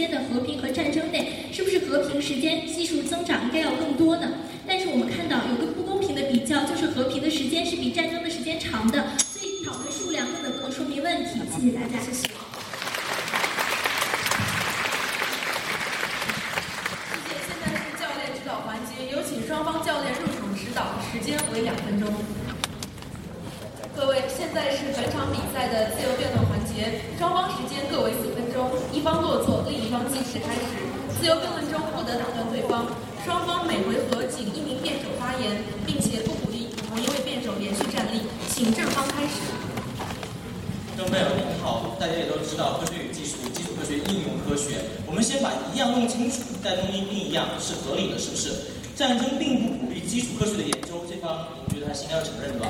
[0.00, 4.28] 间的和平和战争内，是不是和平时间技术增长应该要更多呢？
[4.66, 11.40] 但是我们看到有个不公平的比较，就是和平的时间是比战争的时间长的，所以讨论数量根本不能说明问题。
[11.54, 12.12] 谢谢大家，谢。
[17.44, 22.08] 现在是教练指导环节，有请双方教练入场指导，时间为两分钟。
[23.94, 30.72] 各位，现在是本场比赛的自由辩论环节，双方时间各为四分钟，一方落座，另一方计时开始。
[31.20, 32.88] 自由辩论中不得打断对方，
[33.26, 38.24] 双方每回合仅一名辩手发言，并且不鼓励同一位辩手连续站立。
[38.48, 39.44] 请正方开始。
[40.96, 44.80] 各位您好，大家也都知道科学与技术，基础科学应用科学。
[45.04, 45.92] 我们先把一样
[46.60, 48.50] 弄清楚，再弄另一样是合理的，是不是？
[48.94, 52.68] 战争并不鼓励基础科学的研究，这方您觉得还是应该要承认的吧？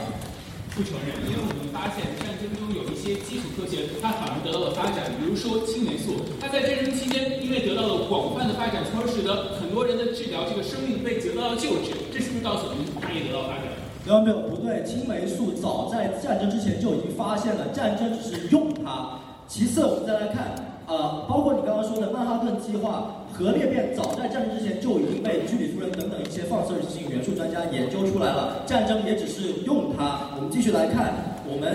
[0.71, 5.11] 不承认，因为我们发现战争中有一些基础科学，它反而得到了发展。
[5.19, 11.91] 比如说青霉素，它在战争期间因为得到了广泛的发展，从而使得很多人的治疗这个生命被得到了救治。
[12.15, 13.67] 这是不是告诉我们它也得到发展？
[14.07, 19.19] 没有没有，不对，青霉素早在战争之前就已经发现了，战争只是用它。
[19.51, 23.17] 其次，我们再来看，呃，包括你刚刚说的曼哈顿计划。
[23.33, 30.29] 核裂变早在战争之前就已经被居里夫人等等一些放射性元素专家研究出来了，战争也只是用它。
[30.37, 31.73] 我们继续来看，我们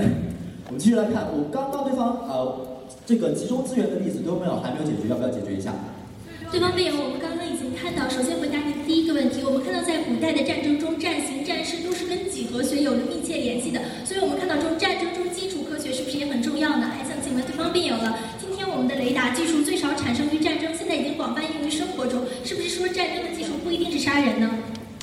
[0.67, 2.53] 我们继续来看，我刚刚对方呃
[3.03, 5.73] 这个集中资源的例子都没有还没有解决，要不要解决一下？
[6.51, 16.93] 对方辩友，我们刚刚已经看到，首先回答您第一个问题，我们看到在古代的战争中，战型战士都是跟几何学有着密切联系的，所以我们看到中战争中基础科学是不是也很重要呢？
[16.93, 18.13] 还想请问对方辩友了，
[18.75, 24.49] 我们的雷达技术最少产生于战争，现在已经广泛应用于生活中，是不是说战争的技术不一定是杀人呢？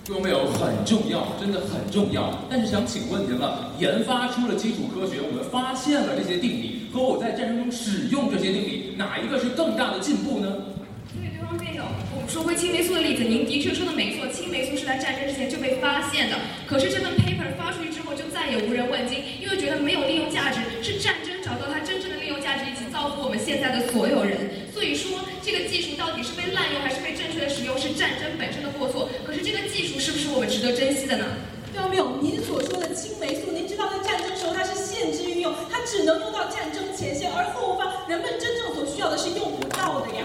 [0.04, 2.44] 对方辩友很重要，真的很重要。
[2.50, 10.68] 但是想请问您了，研发出了基础科学，我们发现了这些定理，和我在战争中使用这些定理，哪一个是更大的进步呢？
[12.14, 16.36] 我们说回青霉素的例子，您的确说的没错，青霉素是在战争之前就被发现的。
[16.66, 22.01] 可是这份 paper 发出去之后，就再也无人问津，因为觉得没有利用价值，是战争找到它真
[22.53, 24.36] 价值，以及造福我们现在的所有人。
[24.74, 29.09] 所以说，这个技术到底是被滥用还是被正确的使用，是战争本身的过错。
[29.24, 31.24] 可是这个技术是不是我们值得珍惜的呢？
[31.72, 40.20] 对方没有，您所说的青霉素，您知道在战争时候它是限制运用，它只能用到战争前线，而后方人们真正所需要的是用不到的呀。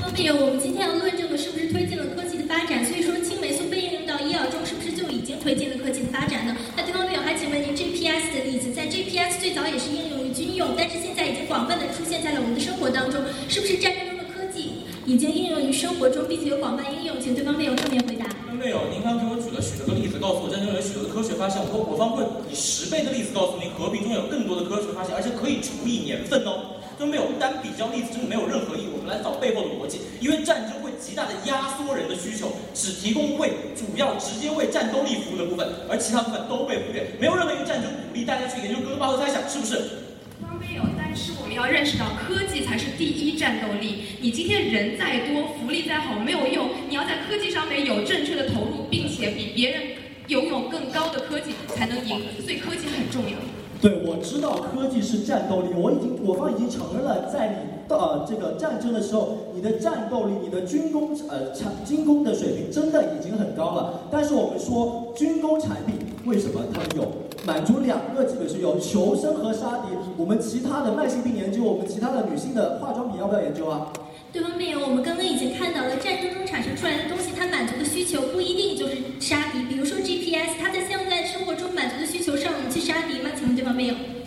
[0.00, 2.84] 方辩友，我们今天要论证的是不是推进了科技的发展？
[2.86, 6.56] 所以说青霉素被应用到医药中，是不是就已经推进了科技的发展呢？
[6.76, 7.76] 那对方辩友还请问您
[8.16, 17.20] S 的例子，在 GPS 最早也是应用于军用，但是现在已经广泛的出现在了我们的生活当中，是不是战争中的科技已经应用于生活中，并且有广泛应用？
[17.20, 18.24] 请对方辩友正面回答。
[18.56, 26.75] 没有，您刚给我举了许多个例子，告诉我战争有许多的科学发现，我我方会以十倍的例子告诉您，和平中有更多的科学发现，而且可以除以年份哦。
[26.98, 28.88] 都没有单比较例子，真的没有任何意义。
[28.92, 37.12] 我们来找背后的逻辑，因为战争会极大的压缩人的需求，只提供为主要直接为战斗力服务的部分，而其他部分都被忽略。
[37.20, 40.04] 没有任何一个战争鼓励大家去研究哥德巴赫猜想，是不是？
[40.40, 44.02] 方没有，但是我们要认识到，科技才是第一战斗力。
[44.20, 46.70] 你今天人再多，福利再好，没有用。
[46.88, 49.82] 你要在科技上面有正确的投入，并且比别人
[50.28, 52.22] 拥有更高的科技，才能赢。
[52.42, 53.36] 所以科技很重要。
[53.80, 64.00] 对，我知道科技是战斗力，我已经我方已经承认了，在你呃这个战争的时候，你的战斗力、你的军工呃产军工的水平真的已经很高了。
[64.10, 67.06] 但是我们说军工产品为什么它们有
[67.44, 69.88] 满足两个基本需求，求生和杀敌？
[70.16, 73.92] 我们其他的慢性病研究，我们其他的女性的化妆品要不要研究啊？
[74.32, 79.62] 对方辩友，我们刚刚已经看到了，战争中产生出来的东西，它满足的需求不一定就是杀敌。
[79.68, 80.80] 比如说 GPS，它在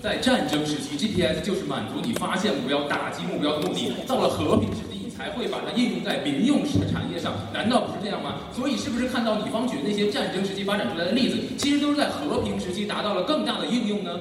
[0.02, 3.94] 在战争时期，GPS 就是满足你发现目标、打击目标的目的。
[4.08, 8.36] 到了和平时期，你才会把它应用在民用产业上，难道不是这样吗？
[8.56, 14.12] 所以，是不是看到你方举的那些战争时期发展出来的例子，其实都是在和平时期达到了更大的应用呢？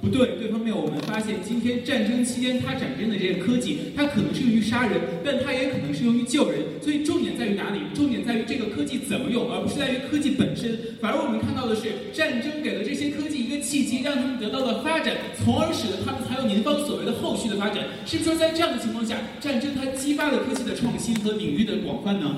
[0.00, 6.60] 不对，对方面我们发现，今天战争期间它产生的这些科技，它可能是用于杀人，但它也可能是用于救人。
[6.80, 7.80] 所以重点在于哪里？
[7.94, 10.78] 重点在于这个科技怎么用，而不是在于科技本身。
[11.00, 17.84] 反而我们看到的是，战争给了这些科技一个契机，让他们得到了发展，从而使得他们才有您方所谓的后续的发展。
[18.06, 22.36] 是不是说在这样的情况下，战争它激发了科技的创新和领域的广泛呢？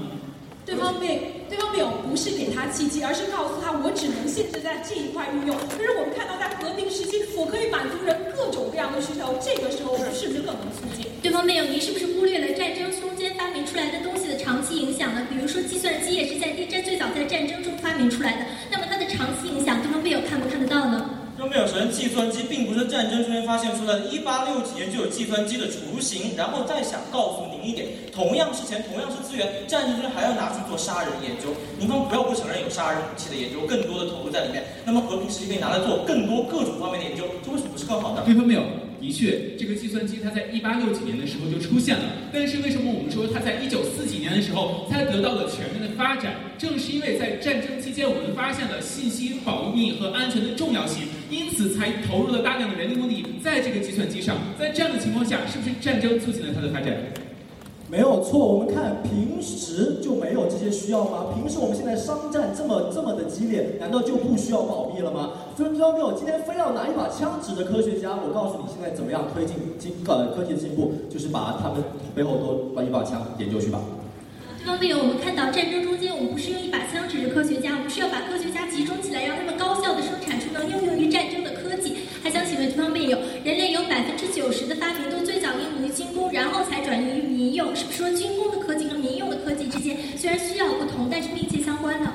[0.67, 5.57] 对方辩，对方辩友不是给他契机，而是告诉他我只能限制在这一块运用。
[5.77, 11.07] 可是我们看到在和平时期，我可以满足人各种各样的需求，这个时候我们是不是更能促进？
[11.23, 15.27] 对方辩友，您是不是忽略了战争中间发明出来的东西的长期影响呢？
[15.29, 21.20] 比如说计算机也是在战最早在战争中发明出来的，那么它的长期影响，对方辩友看不看得到呢？
[21.41, 26.37] 都没有首先，计算机并不是战争中间发现出来的，一八六几年就有计算机的雏形。
[26.37, 31.49] 然后再想告诉您一点，同样是钱，同样是资源，战争中还要拿去做杀人研究。
[31.79, 34.65] 您方不要不承认有杀人武器的研究，更多的投入在里面。
[34.85, 38.23] 那么和平时期可以拿来做更多各种方面的研究，这为什么不是更好呢？
[38.27, 38.61] 对方没有。
[39.01, 46.35] 的确，这个计算机它在一八六几年的时候就出现了，但是为什么我们说它在一九四几年的时候才得到了全面的发展？
[46.59, 54.37] 正是因为在战争期间，我们发现了信息保密和安全的重要性，因此才投入了大量的人力物力在这个计算机上。
[54.59, 56.95] 在这样的情况下，是不是战争促进了它的发展？
[57.89, 61.27] 没有错，我们看平时就没有这些需要吗？
[61.35, 65.31] 平时我们现在商战这么这么的激烈，难道就不需要保密了吗？
[65.57, 71.83] 分分没有，今天非要拿一把枪指着科学家，我告诉你，现在怎么样推进进呃科技的进步，就是把他们
[72.15, 73.81] 背后都把一把枪研究去吧。
[74.61, 82.07] 对方辩友，我们看到战争中间，我们不是用一把枪指着科学家，我们是要把科学家集中起来，让他们高效的生产出能应用于战争的科技。
[82.23, 82.61] 还想请
[83.45, 92.13] 人类有百分之九十的发明都最早应用于军工，然后才转移于民用，是不是说军工的科技和民用的科技之间虽然需要不同，但是密切相关呢？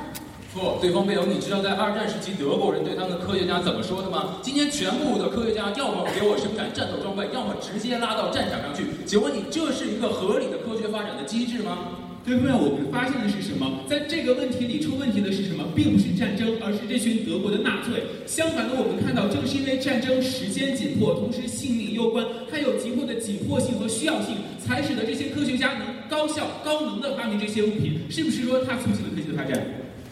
[0.54, 4.38] 错，对方辩友，你知道在二战时期德国人对他们的科学家怎么说的吗？
[4.42, 8.86] 今天全部的科学家要么给我生产战斗装备，要么直接拉到战场上去。
[9.06, 12.05] 请问你这是一个合理的科学发展的机制吗？
[12.26, 13.86] 对方面，我们发现的是什么？
[13.88, 15.64] 在这个问题里出问题的是什么？
[15.76, 18.02] 并不是战争，而是这群德国的纳粹。
[18.26, 28.02] 相反的，我们看到，正是因为战争时间紧迫，同时性命攸关，它有急迫的紧迫性和需要性，才使得这些科学家能高效、高能的发明这些物品。
[28.10, 29.62] 是不是说它促进了科技的发展？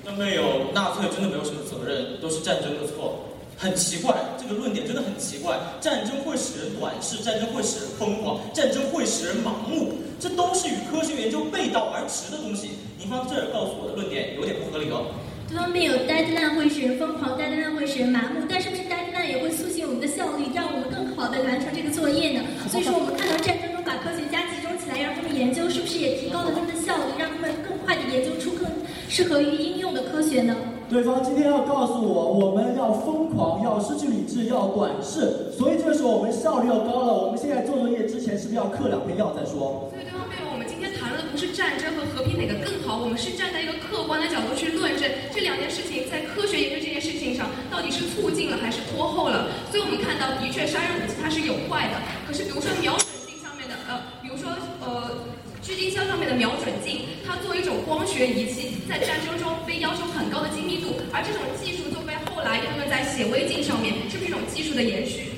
[0.05, 3.32] 那没有，纳粹真的没有什么责任，都是战争的错。
[3.64, 5.57] 很奇怪，这个论点真的很奇怪。
[5.80, 12.72] 战争会使人短视，战争会使人疯狂，战争会使人盲目，这都是与科学研究背道而驰的东西。
[12.99, 15.16] 您方这儿告诉我的论点有点不合理哦。
[15.47, 22.43] 这方辩友，deadline 会使人疯狂，deadline 会使人麻木，但是不是 deadline 也会促进我们的效率，让我们更好的完成这个作业呢？
[22.68, 28.68] 所以说，我们看到战争中把科学家集中起来，让他们研究，是不是也提高了他们的效率，让他们更快的研究出更
[29.14, 30.57] 适合于应用的科学呢？
[30.89, 37.14] 对方今天要告诉我，我们要疯狂，要失去理智，要短视，所以这个时候我们效率要高了。
[37.14, 39.86] 我们现在做作业之前是不是要嗑两片药再说？
[39.93, 49.45] 所以对方辩友，我们今天谈论的不是战争和和平哪个更好，我们是站在一个客观的角度去论证这两件事情在科学研究这件事情上到底是促进了还是拖后了。
[49.70, 54.49] 所以我们看到，的确杀人武器它是有坏的，可是比如说瞄准镜上面的，呃，比如说
[54.82, 55.32] 呃。
[55.70, 65.32] 郁金香上面的瞄准镜，它作为一种光学仪器，在战争中被要求很高的精密度，而这种技术就被后来用在显微镜上面，是不是一种技术的延续？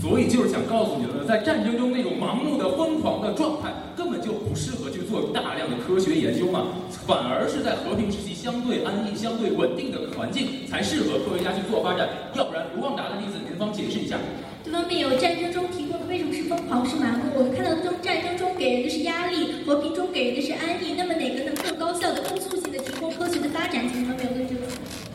[0.00, 6.68] 所以就是想告诉你们，在战争中那种盲目的疯狂的状态，根本就不适合去做大量的科学研究嘛，
[7.04, 12.08] 反而是在和平时期相对安逸、相对稳定的环境才适合科学家去做发展。
[12.34, 14.18] 要不然，卢旺达的例子，您方解释一下。
[14.64, 17.36] 对方面有战争中提供的为什么是疯狂是麻木？
[17.36, 20.94] 我们看到中战争中给人的是压力，和平中给人的是安逸。
[20.96, 23.84] 那么哪个能更高效的、更促进的提供科学的发展？
[23.92, 24.64] 请方面有对这个。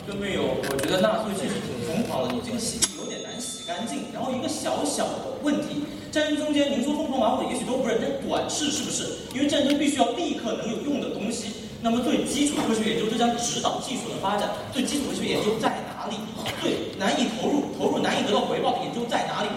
[0.06, 4.14] 对面有，我觉得纳粹确实挺疯狂的，你这个洗有点难洗干净。
[4.14, 5.82] 然后一个小小的问题，
[6.12, 9.34] 战争中间您说疯狂马虎，也许都不是，但短视是不是？
[9.34, 11.66] 因为战争必须要立刻能有用的东西。
[11.82, 14.50] 那么对基础科学研究，这将指导技术的发展。
[14.72, 16.16] 对基础科学研究在哪里？
[16.64, 19.50] 对难以投入、投入难以得到回报的研究在哪里？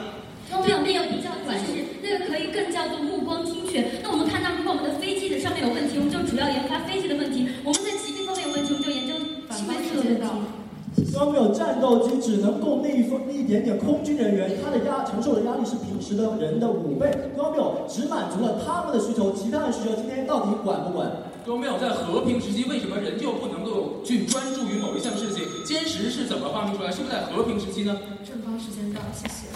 [0.51, 1.71] 从表面有比较短视，
[2.03, 4.03] 那个可以更叫做目光精选。
[4.03, 9.15] 那我们看到，如果我们的飞机的上面有问题，我们就主要研发飞机的问题；我们在疾病方面有问题，我们就研究
[9.55, 11.15] 器官的问题。
[11.15, 17.09] 当没有战斗机只能够那一分一点点空军人员，他的压承受的压力是平时的人的五倍。
[17.39, 21.07] 当没有只满足了他们的需求，其他的需求今天到底管不管？
[21.45, 25.43] 都没有在和平时期，为什么人就不能够去专注于某一项事情？
[25.65, 26.91] 歼十是怎么发明出来？
[26.91, 27.99] 是不是在和平时期呢？
[28.25, 29.51] 正方时间到，谢谢。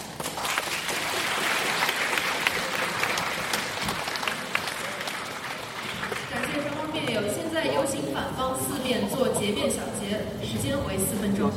[6.29, 11.49] 感谢双方辩友，现在有请反方四辩做结辩小结，时间为四分钟。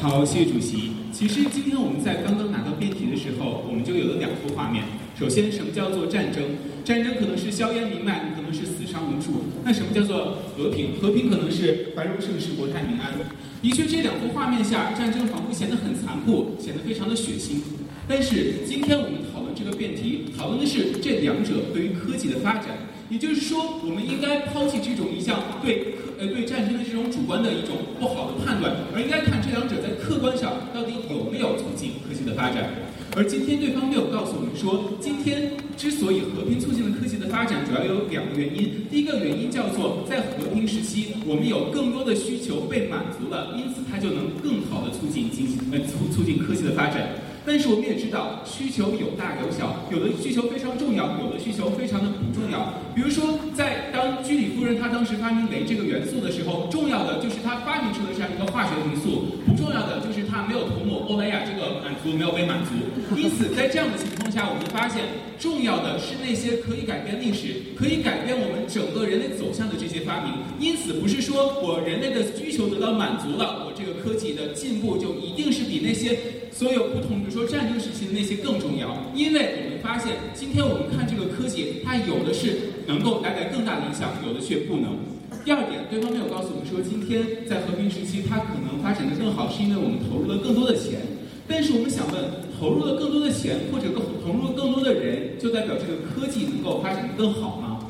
[0.00, 0.94] 好，谢谢主席。
[1.12, 4.84] 其实今天我们在刚刚拿到辩题的时候，我们就有了两幅画面。
[5.16, 6.42] 首先，什么叫做战争？
[6.84, 9.44] 战争可能是硝烟弥漫，可能是死伤无数。
[9.64, 10.98] 那什么叫做和平？
[11.00, 13.14] 和平可能是繁荣盛世，国泰民安。
[13.62, 17.62] 的确，这两幅画面下，战争仿佛显得很残酷，显得非常的血腥。
[18.08, 22.90] 但是今天我们讨论这个辩题，讨论的是这两者对于科技的发展。
[23.08, 32.83] 也就是说，我们应该抛弃这种一项对科呃对战争的这种主观的一种不好的判断，而应该看这两者在客观上到底有没有促进科技的发展。
[33.16, 38.82] 而今天对方没有告诉我们说，今天之所以和平促进了科技的发展，主要有两个原因。
[38.90, 47.08] 第一个原因叫做在和平时期，我们有更多的需求被满足了，因此它就能更好的促进经济呃促促进科技的发展。
[47.46, 52.74] 但是我们也知道，需求有大有小，有的需求非常重要，有的需求非常的不重要。
[52.96, 54.24] 比如说，在当
[54.64, 62.72] 居里夫人她当时发明镭这个元素的时候，重要的就是她发明出了这样一个化学元素，不重要的就是她没有涂抹欧莱雅这个满足没有被满足。
[63.14, 65.04] 因此，在这样的情况下，我们发现
[65.38, 70.32] 重要的是那些可以改变历史、可以改变我们整个人类走向的这些发明。
[70.58, 76.16] 因此，不是说我人类的需求得到满足了，我这个科技的进步就一定是比那些
[76.50, 78.96] 所有不同，比如说战争时期的那些更重要。
[79.14, 84.96] 因为我们发现，今天我们看这个科技，它有的是能够带来更大的影响，有的却不能。
[85.44, 91.00] 第二点，对方没有告诉我们说，今天在和平时期，它可能发展的更好，是因为我们投入了更多的钱。
[91.46, 92.16] 但是我们想问，
[92.58, 97.80] 投入了更多的钱，或者更投入更多的人，就代表这个科技能够发展的更好吗？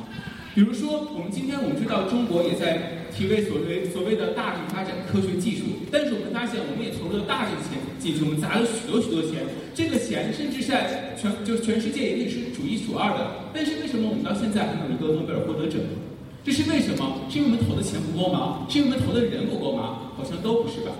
[0.55, 13.51] 比如说，我们今天我们知道中国也在体味所谓所谓的大力发展科学技术，但是我们发现我们也投入了大量的钱进去，我们砸了许多许多钱，这个钱甚至在全就全世界一定是数一数二的。
[13.55, 15.79] 但是为什么我们到现在还没有一个诺贝尔获得者？
[16.45, 17.23] 这是为什么？
[17.31, 18.67] 是因为我们投的钱不够吗？
[18.69, 20.11] 是因为我们投的人不够吗？
[20.17, 20.93] 好像都不是吧。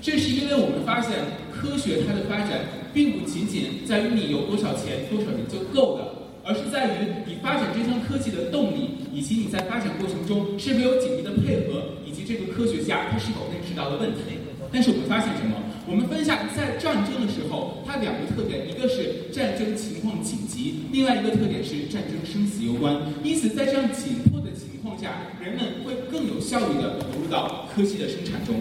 [0.00, 1.18] 这是因为我们发现
[1.50, 6.11] 科学它的发展并不仅仅在于你有多少钱、多少人就够的。
[6.44, 14.38] 而是在于你发展这项科技的动力，以及你在发展过程中是否有紧密的配合，以及这个科学家他是否认识到的问题。
[14.72, 15.56] 但是我们发现什么？
[15.84, 22.96] 我们分一下，在战争的时候，它两个特点，一个是战争情况紧急，另外一个特点是战争生死攸关。
[23.22, 28.54] 因此，在这样紧迫的情况下，人们会更有效率地投入到科技的生产中。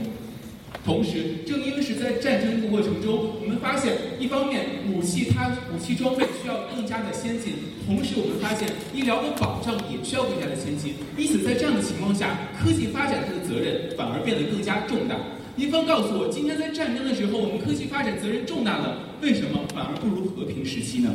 [0.84, 7.54] 同时，正因为是在战争的过程中，我们发现，一方面武器它武器装备需要更加的先进，
[7.86, 10.96] 同时我们发现医疗的保障也需要更加的先进。
[11.16, 15.16] 因此，在这样的情况下，科技发展它的责任反而变得更加重大。
[15.56, 21.14] 一方告诉我，今天在战争的时候，我们科技发展责任重大了，为什么反而不如和平时期呢？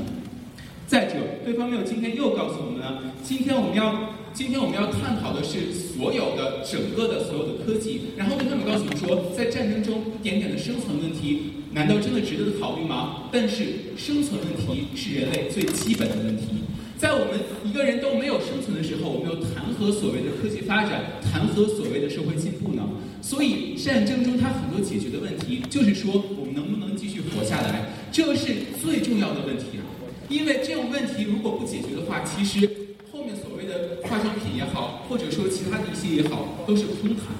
[0.87, 1.15] 再者，
[1.45, 4.15] 对方没有今天又告诉我们呢，今天我们要。
[4.37, 13.33] 今天我们要探讨的是所有的整个的所有的科技，然后对他们告诉我们说，在战争中一点点的生存问题，难道真的值得考虑吗？
[13.33, 16.61] 但是生存问题是人类最基本的问题，
[16.99, 21.01] 在我们一个人都没有生存的时候，我们又谈何所谓的科技发展，
[21.33, 22.85] 谈何所谓的社会进步呢？
[23.23, 28.53] 所以战争中它很多解决的问题，就是说我们能不能继续活下来，这是
[28.85, 29.89] 最重要的问题啊！
[30.29, 32.69] 因为这种问题如果不解决的话，其实。
[33.13, 37.33] 后面所谓的化妆品也好，或者说其他的一些也好，都是空谈。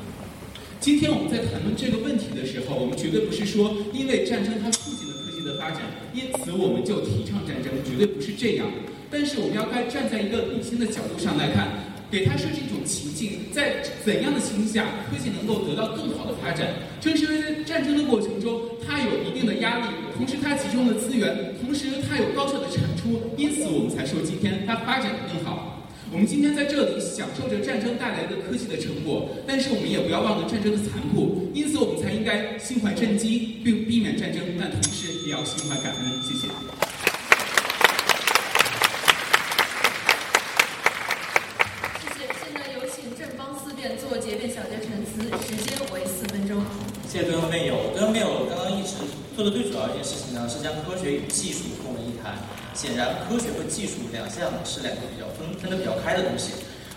[0.81, 5.83] 今天我们在谈论这个问题的时候，我们绝对不是说因为战争它促进了科技的发展，
[6.15, 8.69] 因此我们就提倡战争，绝对不是这样。
[9.11, 16.75] 但是我们要该站在一个理性的角度上来看，给它设置一种情境，在怎样的情况下，科技能够得到更好的发展？
[17.01, 19.87] 正是因为在战争的过程中，它有一定的压力，
[20.17, 25.73] 同时它集中了资源，同时它有高效的产出，因此我们才说今天它发展的更好。
[26.13, 36.23] 我们今天在这里享受着战争带来的科技的成果，但是我们也不要忘了战争的残酷，因此我们才应该心怀震惊，并避免战争，但同时也要心怀感恩。
[36.23, 36.33] 谢。
[36.33, 36.47] 谢谢。
[42.39, 46.63] 现在有请正方四辩做结辩小结陈词，时间为四分钟。
[47.09, 47.91] 谢谢对方辩友。
[47.93, 48.95] 对方辩友刚刚一直
[49.35, 52.35] 做的最主要一件事情呢，是将科学与技术混为一谈。
[52.75, 56.51] 显然，科学和技术两项是两个比较分分得比较开的东西。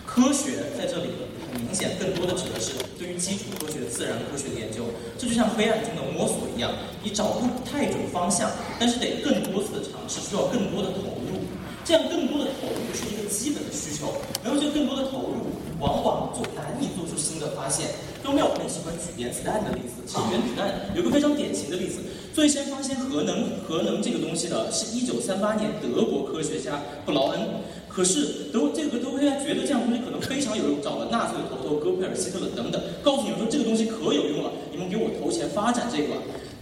[0.03, 1.13] 科学在这里
[1.53, 4.89] 很明显，更多的指的是对于基础科学、自然科学的研究。
[5.15, 6.73] 这就像黑暗中的摸索一样，
[7.03, 11.45] 你找不太准方向，但是得更多次的尝试，需要更多的投入。
[11.85, 17.87] 这样更多的投入是一个基本的需求，没有这更多的投入，往往就难以做出新的发现。
[18.21, 27.39] 都没有很喜欢举原子弹的例子，其实原子弹有个非常典型的例子，最先发现核能核能这个东西的是一九三八年德国科学家布劳恩。
[27.87, 36.15] 可是德这个德国科学家觉得这样东西可能非常有用，找了纳粹头头戈培尔、希特勒等等，告诉你们说这个东西可有用了，你们给我投钱发展这个。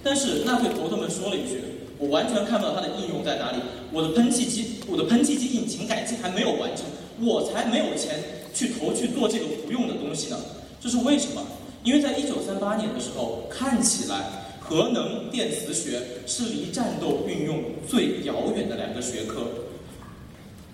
[0.03, 1.61] 但是纳粹头头们说了一句。
[1.99, 3.57] 我完全看不到它的应用在哪里。
[3.91, 6.85] 我的喷气机，我的喷气机引擎改进还没有完成，
[7.19, 8.19] 我才没有钱
[8.53, 10.37] 去投去做这个不用的东西呢。
[10.79, 11.41] 这是为什么？
[11.83, 19.47] 因为在一九三八年的时候，看起来核能电磁学是离战斗运用最遥远的两个学科。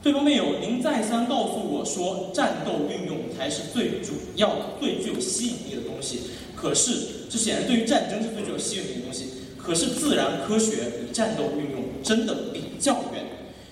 [0.02, 6.22] 对方辩友，您再三告诉我说战斗运用才是最主要的、最具有吸引力的东西，
[6.56, 6.92] 可是
[7.30, 9.26] 这显然对于战争是最具有吸引力的东西。
[9.58, 13.24] 可是自然科学与战斗运用真的比较远。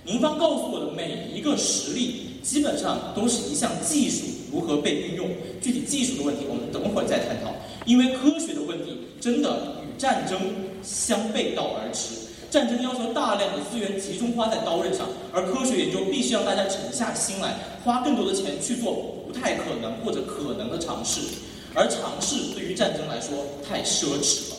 [0.06, 5.28] 您方告诉我的每一个实例，基本上都是一项技术如何被运用。
[5.60, 7.54] 具体技术的问题，我们等会儿再探讨。
[7.86, 10.40] 因为科学的问题真的战争
[10.82, 12.16] 相背道而驰。
[12.50, 17.54] 战争要求大量的资源集中花在刀刃上，而科学研究必须让大家沉下心来，
[17.86, 18.92] 花更多的钱去做
[19.28, 21.22] 不太可能或者可能的尝试。
[21.76, 24.56] 而尝试对于战争来说太奢侈了。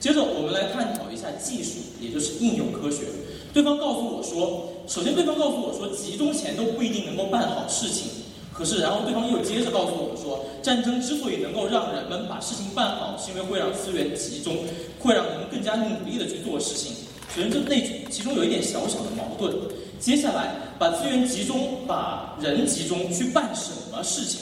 [0.00, 3.04] 接着，我们来探讨一下技术，也就是应用科学。
[3.52, 8.19] 对方告诉我说，首先，对方告诉我说，集中钱都不一定能够办好事情。
[8.60, 14.54] 可是，然后对方又接着告诉我们说，战争之所以能够让人们把事情办好，是因为会让资源集中，
[14.98, 16.92] 会让人们更加努力的去做事情。
[17.34, 17.80] 首先，这那
[18.10, 19.50] 其中有一点小小的矛盾。
[19.98, 24.40] 接下来，把资源集中，把人集中去办什么事情？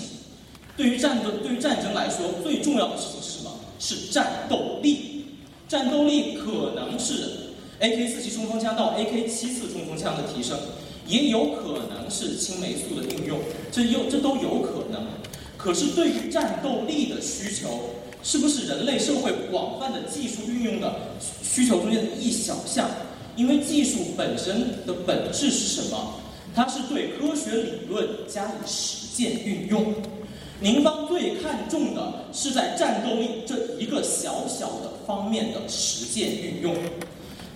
[0.77, 3.53] 对于战争，对于战争来说，最重要的事情是什么？
[3.79, 5.25] 是战斗力。
[5.69, 10.59] 战斗力可能是 AK 四七冲锋枪到 AK 七四冲锋枪的提升，
[11.09, 13.41] 也有可能是青霉素的应用，
[13.73, 15.07] 这有这都有可能。
[15.57, 17.81] 可是对于战斗力的需求，
[18.23, 20.95] 是不是人类社会广泛的技术运用的
[21.43, 22.89] 需求中间的一小项？
[23.35, 26.15] 因为技术本身的本质是什么？
[26.55, 29.95] 它是对科学理论加以实践运用。
[30.61, 36.75] 您方最看重的是在战斗力这一个小小的方面的实践运用。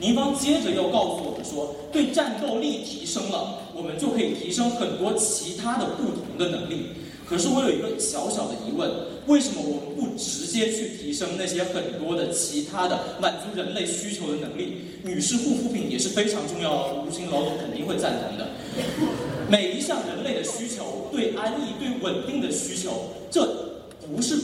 [0.03, 6.86] 您方接着又告诉我们说，对战斗力提升了，我们就可以提升很多其他的不同的能力。
[7.24, 8.90] 可是我有一个小小的疑问：
[9.28, 14.78] 为什么我们不直接去提升那些很多的其他的满足人类需求的能力？
[15.05, 18.48] 女士护肤品也是非常重要，无心老总肯定会赞同的。
[19.48, 22.90] 每一项人类的需求，对安逸、对稳定的需求，
[23.30, 23.46] 这
[24.05, 24.34] 不是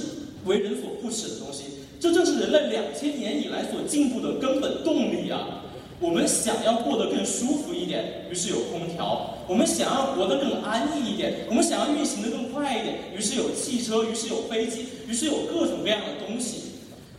[0.44, 1.64] 为人所不耻的东西。
[2.00, 5.64] 这正是人类两千年以来所进步的根本动力啊！
[6.00, 16.74] 我们想要过得更舒服一点，于是有空调；我们想要活得更安逸一点，我们想要运行得更快一点，于是有汽车，于是有飞机，于是有各种各样的东西。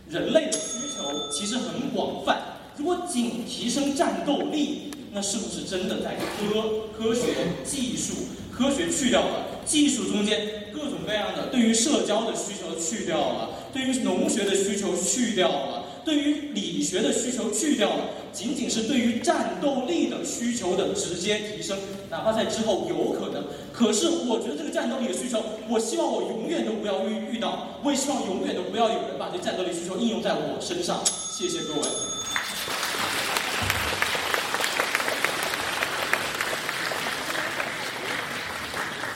[0.08, 2.40] 人类的需求其实很广泛，
[2.76, 8.14] 如果仅提升战斗力，那是不是真的在科科学技术？
[8.50, 21.78] 科学去掉了技术中间各种各样的对于社交的需求去掉了，对于农学的需求去掉了，对于理学的需求去掉了，仅仅是对于战斗力的需求的直接提升，
[22.10, 23.44] 哪怕在之后有可能。
[23.72, 31.00] 可是我觉得这个战斗力的需求，我希望我永远都不要遇遇到，我也希望永远都不要有人把这战斗力需求应用在我身上。
[31.06, 31.80] 谢谢各位。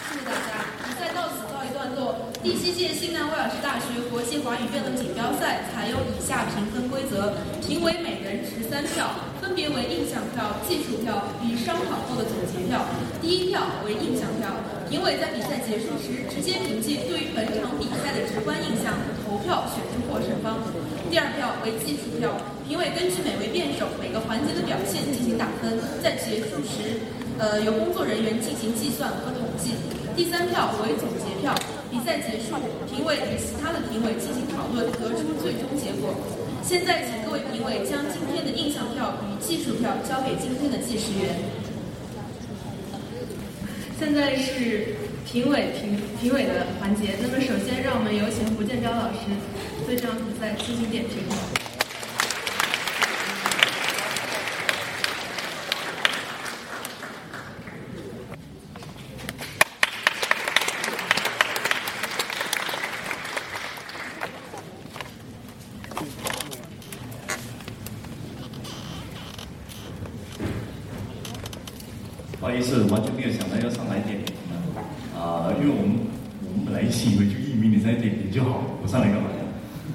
[0.09, 2.34] 谢谢大家，比赛到此告一段落。
[2.45, 7.33] 第七届新南威尔士大学国际华语辩论锦标赛采用以下评分规则，
[7.65, 12.85] 评委每人十三票，分别为印象票、技术票与商讨后的总结票。
[13.25, 14.53] 第一票为印象票，
[14.93, 18.93] 评委在比赛结束时直接凭借对于本场比赛的直观印象
[19.25, 20.61] 投票选出获胜方。
[21.09, 22.29] 第二票为技术票，
[22.69, 27.09] 评委根据每位辩手每个环节的表现进行打分，在结束时，
[27.41, 29.81] 呃，由工作人员进行计算和统计。
[30.15, 31.51] 第三票为总结票，
[31.95, 32.57] 比赛结束，
[32.91, 36.13] 评委与其他的评委进行讨论，得出最终结果。
[36.61, 41.39] 现在，请各位评委将今天的印象票与技术票交给今天的计时员。
[43.97, 49.31] 现在是评委评评委的环节，那么首先让我们有请胡建彪老师
[49.87, 51.23] 对这场比赛进行点评。
[72.41, 74.35] 不好意思，完全没有想到要上来点评
[75.19, 75.97] 啊、因为我们
[76.45, 79.37] 我们本来一起以为就一鸣你在点评就好，我上来干嘛呀？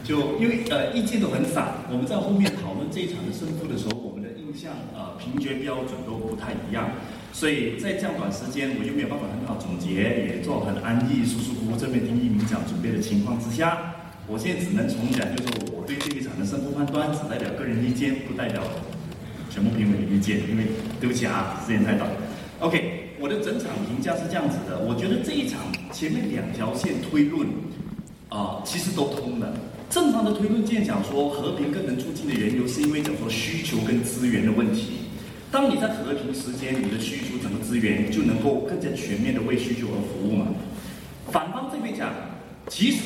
[0.04, 6.90] 就因为呃意见都很散，我们在后面讨论这一场的胜负的时候，我们的印象呃评决标准都不太一样，
[7.34, 13.96] 所以在这样短时间我就没有办法很好总结，也做很安逸、舒舒服服这边听一鸣讲准备的情况之下，
[14.28, 18.62] 我现在只能重讲，就是我对这一场的胜负判断只代表个人意见，不代表
[19.50, 20.66] 全部评委的意见，因为
[21.02, 22.08] 对不起啊，时间太短。
[22.60, 25.62] OK，我的整场评价是这样子的，我觉得这一场
[25.92, 27.48] 前面两条线推论
[28.30, 29.52] 啊、其实都通的。
[29.90, 35.10] 正常的推论建讲说和平更能促进的缘由，是因为讲说需求跟资源的问题。
[35.52, 40.46] 当你在和平时间，你的需求整个资源就能够更加全面的为需求而服务嘛。
[41.32, 42.14] 反方这边讲，
[42.68, 42.98] 其实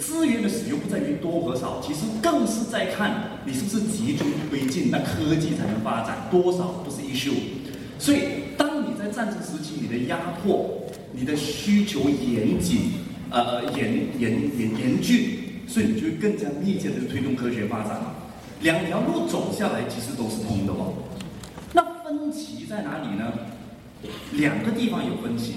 [0.00, 7.34] 资源的使用不在于多和少，其实更是在看你是不是集中推进，那科技才能发展，多少不是 issue。
[8.00, 8.18] 所以，
[8.58, 12.94] 当你在战争时期，你的压迫、你的需求严谨、
[13.30, 15.38] 呃严严严严峻，
[15.72, 18.12] 所以你就会更加密切的推动科学发展嘛。
[18.60, 20.92] 两条路走下来，其实都是通的哦。
[21.72, 23.32] 那分歧在哪里呢？
[24.32, 25.54] 两个地方有分歧。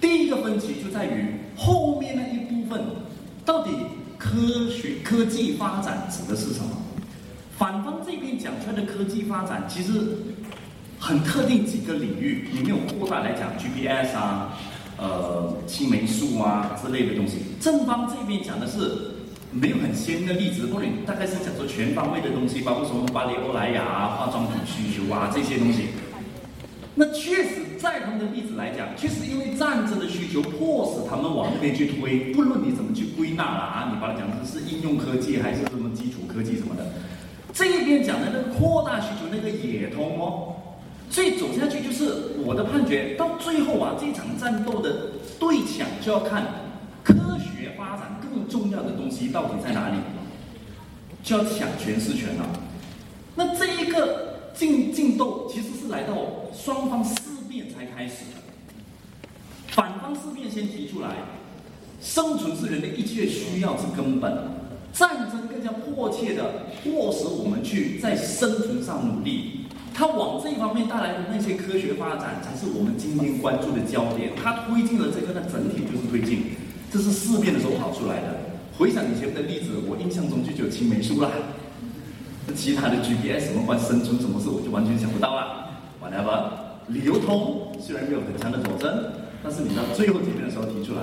[0.00, 2.80] 第一个分歧就在于后面那一部分，
[3.44, 3.70] 到底
[4.16, 6.70] 科学科技发展指的是什么？
[7.58, 9.92] 反方这边讲出来的科技发展，其实
[10.98, 14.58] 很特定几个领域，你没有扩大来讲 GPS 啊、
[14.96, 17.38] 呃青霉素啊之类的东西。
[17.60, 19.11] 正方这边讲的是
[19.52, 25.88] 没有很鲜的例子，或者大概是讲说全方位的东西，包括什么巴黎欧莱雅啊、化妆品需求啊这些东西。
[26.94, 32.32] 那确实，在他们的例子来讲，确实因为战争的需求，迫使他们往那边去推。
[32.32, 36.86] 不论你怎么去归纳了啊，你把它讲成是应用科技还是什么基础科技什么的，
[37.52, 40.54] 这一边讲的那个扩大需求那个也通哦。
[41.10, 46.44] 所以走下去就是我的判决，到最后啊，这场战斗的对抢就要看
[47.02, 49.96] 科学发展更重要的东西到底在哪里，
[51.22, 52.48] 就要抢诠释权了。
[53.34, 56.16] 那这一个竞竞斗其实是来到
[56.54, 57.14] 双方四
[57.48, 58.40] 辩才开始的，
[59.68, 61.08] 反方四辩先提出来，
[62.00, 64.32] 生存是人的一切需要之根本，
[64.92, 69.66] 战争更加迫切的迫使我们去在生存上努力。
[69.94, 74.30] 它往这一方面带来的那些科学发展，才是我们今天关注的焦点。
[74.42, 76.56] 它推进了这个，那整体就是推进，
[76.92, 78.36] 这是事变的时候跑出来的。
[78.76, 81.30] 回想以前的例子，我印象中就只有青霉素啦。
[82.54, 85.72] 其他的 GPS 什么关生存什么事，我就完全想不到了。
[86.04, 86.52] whatever，
[86.88, 89.10] 流通虽然没有很强的佐证，
[89.42, 91.00] 但是你到最后这边的时候提出来，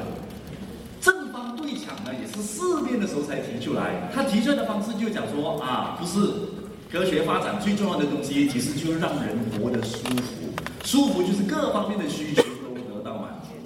[1.01, 4.11] 正方对抢呢也是事变的时候才提出来。
[4.13, 6.53] 他提出来的方式就讲说啊，不是
[6.91, 13.57] 科学发展最重要的东西，其实就是让人活得舒服，舒服就是各方面的需求都得到满足。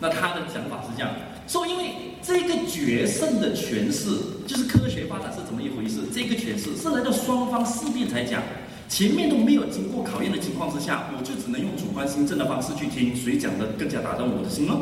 [0.00, 1.10] 那他的想法是这样，
[1.46, 1.90] 说因为
[2.22, 4.08] 这个决胜的诠释，
[4.46, 8.42] 就是科学发展是怎么一回事，这个诠释是来到双方事变才讲，
[8.88, 14.74] 前面都没有经过考验的情况之下，我就只能用主观心证的方式去听，谁讲的更加打动我的心呢？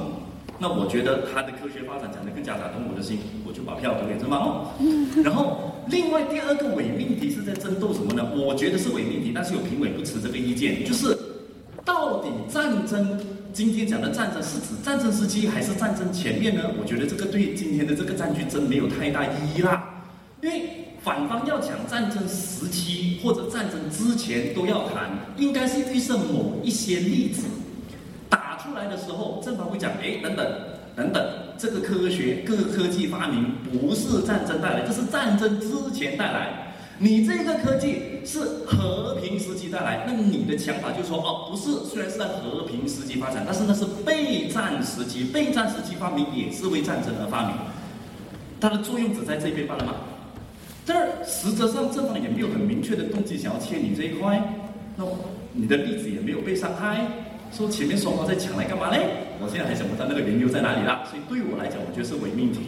[0.59, 4.69] 那我觉得他的科学发展讲的更加打动我的心，我就把票投给正方哦。
[5.25, 8.25] 然后另外第二个伪命题是在争斗什么呢？
[8.37, 11.19] 我觉得是伪命题，但是有评委不持这个意见，就是
[11.85, 13.19] 到底战争
[13.53, 16.63] 今天讲的战争是指战争时期还是战争前面呢？
[16.81, 20.05] 我觉得这个对今天的这个战局真没有太大意义啦，
[20.41, 27.43] 因为反方要讲战争时期或者战争之前都要谈，应该是预设某一些例子
[28.31, 30.47] 打出来的时候，正方会讲，哎，等等
[30.97, 31.23] 等等，
[31.59, 36.62] 这个科学、各个科技发明不是战争带来，这是战争之前带来。
[37.03, 47.57] 你这个科技是和平时期带来，那你的想法就说哦，不是，虽然是在和平时期发展，但是那是备战时期，备战时期发明也是为战争而发明，
[48.61, 49.95] 它的作用只在这边罢了嘛。
[50.87, 54.41] 这儿实则上正方也没有很明确的动机想要切你这一块，
[54.95, 55.05] 那
[55.55, 57.05] 你的例子也没有被伤害，
[57.53, 59.01] 说前面双方在抢来干嘛嘞？
[59.43, 62.61] 我现在还想不到那个缘由在哪里啦，所以对我来讲，我觉得是伪命题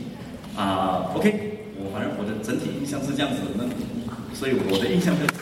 [0.57, 1.15] 啊。
[1.15, 3.63] OK，我反正我的整体印象是这样子，那。
[4.35, 5.33] 所以我的印象就是。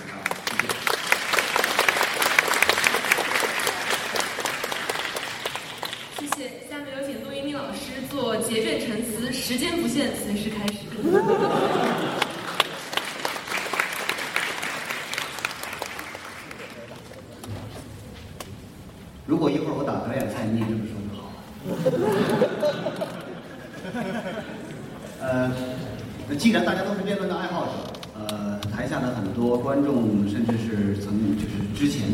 [6.19, 10.75] 谢谢，下面有请陆一鸣老师做结辩陈词，时间不限，随时开始。
[19.27, 21.73] 如果一会儿我打表演菜，你也这么说就好了。
[25.21, 25.51] 呃，
[26.29, 27.73] 那既然大家都是辩论的爱好者。
[28.93, 32.05] 下的很多观众，甚至是曾就是之前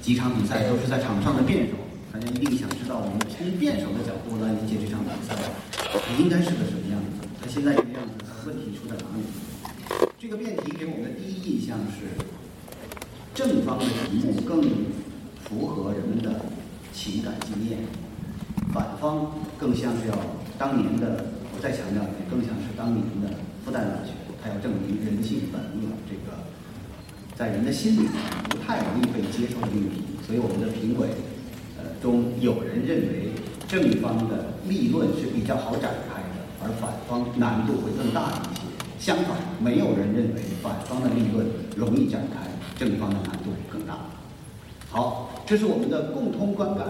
[0.00, 1.76] 几场比赛都是在场上的辩手，
[2.10, 5.36] 大家一定想知道，我们从辩手的角度来理解这场比赛，
[5.76, 7.28] 它应该是个什么样子？
[7.42, 10.08] 它现在这个样子，问题出在哪里？
[10.18, 12.08] 这个辩题给我们的第一印象是，
[13.34, 14.64] 正方的题目更
[15.44, 16.40] 符合人们的
[16.94, 17.80] 情感经验，
[18.72, 20.16] 反方更像是要
[20.56, 21.22] 当年的，
[21.52, 23.28] 我再强调一遍，更像是当年的
[23.62, 24.16] 复旦大学。
[24.44, 26.36] 还要证明人性本恶这个，
[27.36, 28.08] 在人的心里
[28.48, 31.08] 不太容易被接受的命题，所以我们的评委，
[31.76, 33.32] 呃中有人认为
[33.66, 38.62] 正方的立论是比较好展开的，而反方难度会更大一些。
[39.00, 41.44] 相反，没有人认为反方的立论
[41.76, 42.46] 容易展开，
[42.78, 43.98] 正方的难度更大。
[44.88, 46.86] 好，这是我们的共通观感。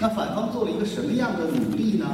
[0.00, 2.10] 那反方做了一个什么样的努力呢？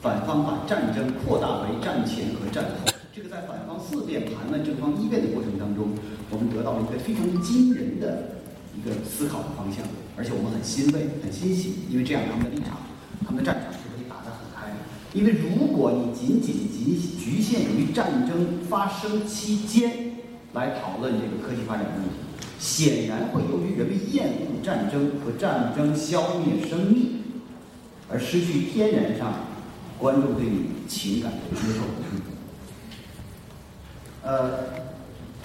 [0.00, 2.90] 反方把战争扩大为战前和战后。
[3.12, 5.88] 这个在反四辩盘问正方一辩的过程当中，
[6.28, 8.42] 我们得到了一个非常惊人的
[8.76, 9.82] 一个思考的方向，
[10.14, 12.76] 而且我们很欣慰、很欣喜，因为这样他们的立场、
[13.24, 14.68] 他们的战场是可以打得很开。
[15.14, 20.12] 因为如果你仅仅仅局限于战争发生期间
[20.52, 22.10] 来讨论这个科技发展问题，
[22.60, 27.22] 显然会由于人们厌恶战争和战争消灭生命，
[28.10, 29.32] 而失去天然上
[29.98, 31.80] 观众对你情感的接受。
[34.28, 34.50] 呃，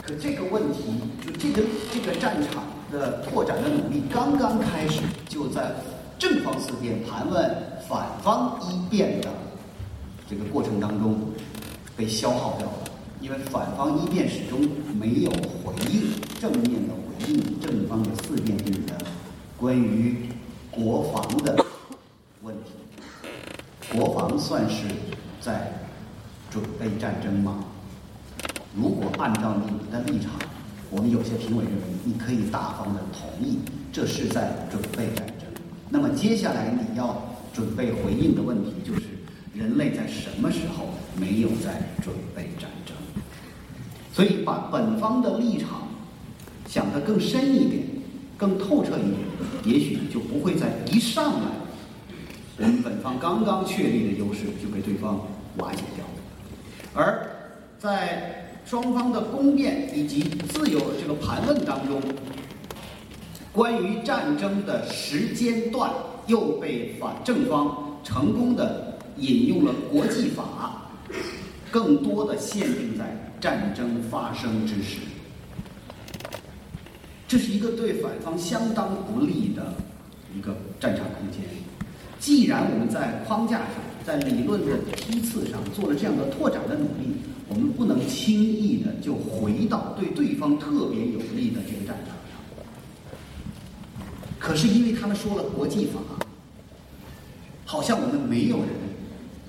[0.01, 1.63] 可这个问题，就这个
[1.93, 5.71] 这个战场的拓展的努力刚刚开始，就在
[6.19, 7.49] 正方四辩盘问
[7.87, 9.29] 反方一辩的
[10.29, 11.17] 这个过程当中
[11.95, 12.73] 被消耗掉了，
[13.21, 14.59] 因为反方一辩始终
[14.99, 16.11] 没有回应
[16.41, 18.97] 正面的回应正方的四辩里的
[19.55, 20.27] 关于
[20.69, 21.65] 国防的
[22.41, 22.71] 问题，
[23.97, 24.83] 国防算是
[25.39, 25.71] 在
[26.51, 27.63] 准备战争吗？
[28.75, 30.31] 如果按照你的立场，
[30.89, 33.59] 我们有些评委认为你可以大方的同意，
[33.91, 35.47] 这是在准备战争。
[35.89, 39.03] 那么接下来你要准备回应的问题就是：
[39.53, 42.95] 人类在什么时候没有在准备战争？
[44.11, 45.87] 所以把本方的立场
[46.67, 47.83] 想得更深一点、
[48.37, 49.17] 更透彻一点，
[49.65, 51.47] 也许就不会在一上来，
[52.57, 55.19] 我们本方刚刚确立的优势就被对方
[55.57, 56.11] 瓦解掉了。
[56.95, 57.29] 而
[57.79, 62.01] 在双方的攻辩以及自由这个盘问当中，
[63.51, 65.91] 关于战争的时间段
[66.27, 70.81] 又被反正方成功的引用了国际法，
[71.69, 74.99] 更多的限定在战争发生之时。
[77.27, 79.73] 这是一个对反方相当不利的
[80.35, 81.41] 一个战场空间。
[82.19, 83.67] 既然我们在框架上，
[84.05, 87.13] 在理论的批次上做了这样的拓展的努力。
[87.47, 92.39] 我们不能轻易的就回到对对方特别有利的这个战场上。
[94.39, 95.99] 可是因为他们说了国际法，
[97.65, 98.67] 好像我们没有人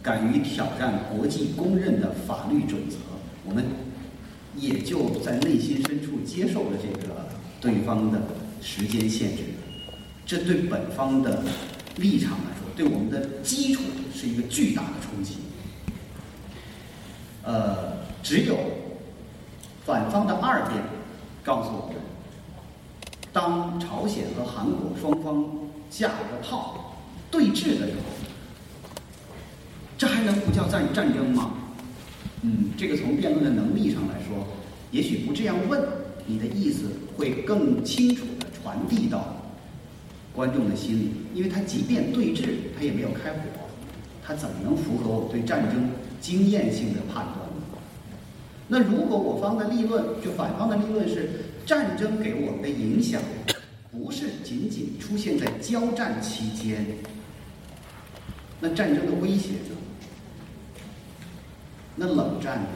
[0.03, 2.97] 敢于挑战国际公认的法律准则，
[3.45, 3.65] 我们
[4.57, 7.27] 也就在内心深处接受了这个
[7.61, 8.23] 对方的
[8.61, 9.43] 时间限制。
[10.27, 11.43] 这对本方的
[11.97, 13.83] 立场来说，对我们的基础
[14.15, 15.35] 是一个巨大的冲击。
[17.45, 17.95] 呃。
[18.25, 18.57] 只有
[19.85, 20.83] 反方的二辩
[21.45, 21.97] 告诉我们，
[23.35, 25.45] 当朝鲜和韩国双方
[25.91, 26.97] 架着炮
[27.31, 28.97] 对峙的时候，
[29.99, 31.51] 这还能不叫战战争吗？
[32.41, 34.47] 嗯，这个从辩论的能力上来说，
[34.91, 35.87] 也许不这样问，
[36.25, 36.89] 你的意思
[37.19, 39.37] 会更清楚的传递到
[40.35, 43.41] 观众的心里，因为他即便对峙，他也没有开火，
[44.25, 45.91] 他怎么能符合我对战争
[46.25, 47.37] 经验性的判断？
[48.67, 53.21] 那如果我方的立论，就反方的立论是战争给我们的影响，
[53.93, 56.83] 不是仅仅出现在交战期间，
[58.59, 59.77] 那战争的威胁呢？
[61.95, 62.69] 那冷战呢？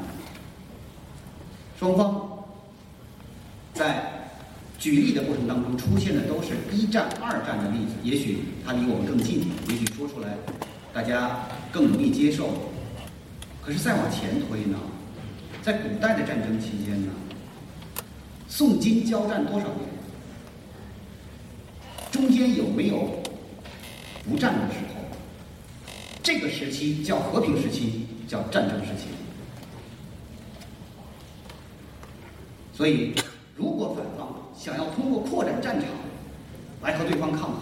[1.78, 2.44] 双方
[3.72, 4.30] 在
[4.78, 9.40] 举例的过程当中出现的都是一战、二战的例子，也许它离我们更近，
[9.70, 10.36] 也许说出来
[10.92, 12.50] 大家更容易接受。
[13.68, 14.78] 可是再往前推呢，
[15.60, 17.12] 在古代的战争期间呢，
[18.48, 19.80] 宋金交战多少年？
[22.10, 23.20] 中间有没有
[24.26, 25.04] 不战的时候？
[26.22, 29.08] 这个时期叫和平时期，叫战争时期。
[32.72, 33.14] 所以，
[33.54, 35.90] 如果反方想要通过扩展战场
[36.80, 37.60] 来和对方抗衡，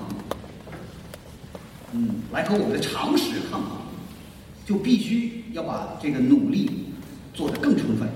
[1.94, 3.78] 嗯，来和我们的常识抗衡，
[4.64, 6.84] 就必须要把这个努力
[7.32, 8.07] 做得更充分。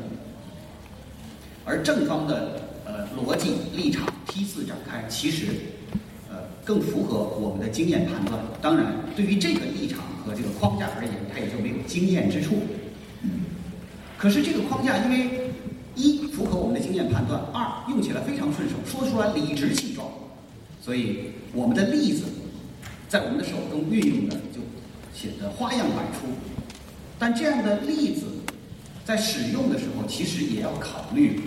[1.64, 5.46] 而正方的呃逻辑立场批次展开，其实
[6.28, 8.38] 呃更符合我们的经验判断。
[8.60, 12.56] 当然，对于这个立场和这个框架而言，它也就没有经验之处。
[14.18, 15.40] 可是这个框架因为。
[15.96, 20.06] 一符合我们的经验判断，二用起来非常顺手，说出来理直气壮，
[20.80, 22.22] 所以我们的例子
[23.08, 24.60] 在我们的手中运用的就
[25.12, 26.28] 显得花样百出。
[27.20, 28.24] 但这样的例子
[29.04, 31.38] 在使用的时候，其实也要考虑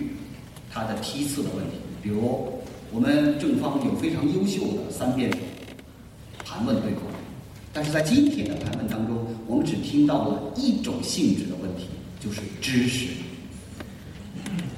[0.70, 1.78] 它的批次的问题。
[2.00, 2.62] 比如
[2.92, 5.28] 我们正方有非常优秀的三辩
[6.44, 7.00] 盘问对口，
[7.72, 11.88] 但是在今天的盘问当中，我们只听到了一种性质的问题，
[12.20, 13.08] 就是知识。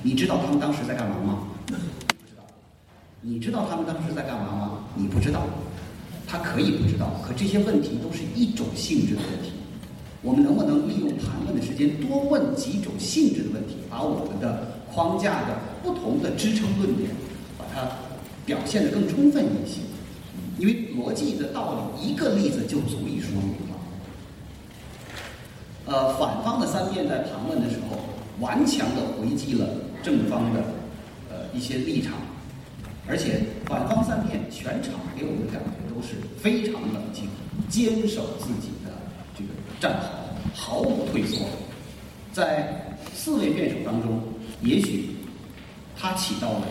[0.03, 1.49] 你知道他们当时在干嘛吗？
[1.67, 2.43] 不知道。
[3.21, 4.85] 你知道他们当时在干嘛吗？
[4.95, 5.43] 你不知道。
[6.27, 9.53] 他可以不知道，可这些问题都是一种性质的问题。
[10.27, 17.09] 我们能不能利用盘问的时间多问几种性质的问题，把我们的框架的不同的支撑论点，
[17.57, 17.89] 把它
[18.45, 19.79] 表现得更充分一些？
[20.59, 23.77] 因为逻辑的道理，一个例子就足以说明了。
[25.87, 27.97] 呃，反方的三辩在盘问的时候，
[28.41, 29.69] 顽强地回击了。
[30.03, 30.61] 正方的
[31.31, 32.13] 呃一些立场，
[33.09, 37.29] 而且反方三辩全场给我们的感觉都是非常冷静，
[37.69, 38.71] 坚守自己
[39.81, 40.07] 战壕，
[40.55, 41.47] 毫无退缩。
[42.33, 44.21] 在四位辩手当中，
[44.63, 45.11] 也许
[45.99, 46.67] 他起到了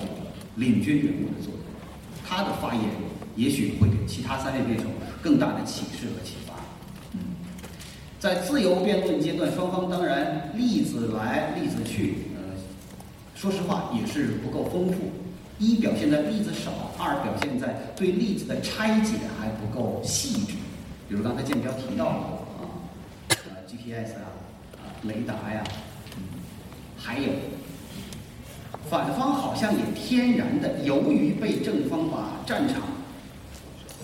[0.56, 1.62] 领军人物的作用，
[2.28, 2.84] 他的发言
[3.36, 4.86] 也许会给其他三位辩手
[5.22, 6.54] 更大的启示和启发。
[7.14, 7.20] 嗯
[8.20, 12.16] 在自由辩论阶段，双方当然例子来例子去。
[12.36, 12.42] 呃
[13.36, 15.12] 说实话，也是不够丰富。
[15.60, 20.54] 一表现在例子少，二表现在对例子的拆解还不够细致。
[21.08, 22.35] 比如刚才建彪提到的啊，呃
[23.86, 24.14] P.S.
[24.16, 24.26] 啊，
[25.04, 25.64] 雷达呀，
[26.98, 27.30] 还有
[28.90, 32.82] 反方好像也天然的，由于被正方把战场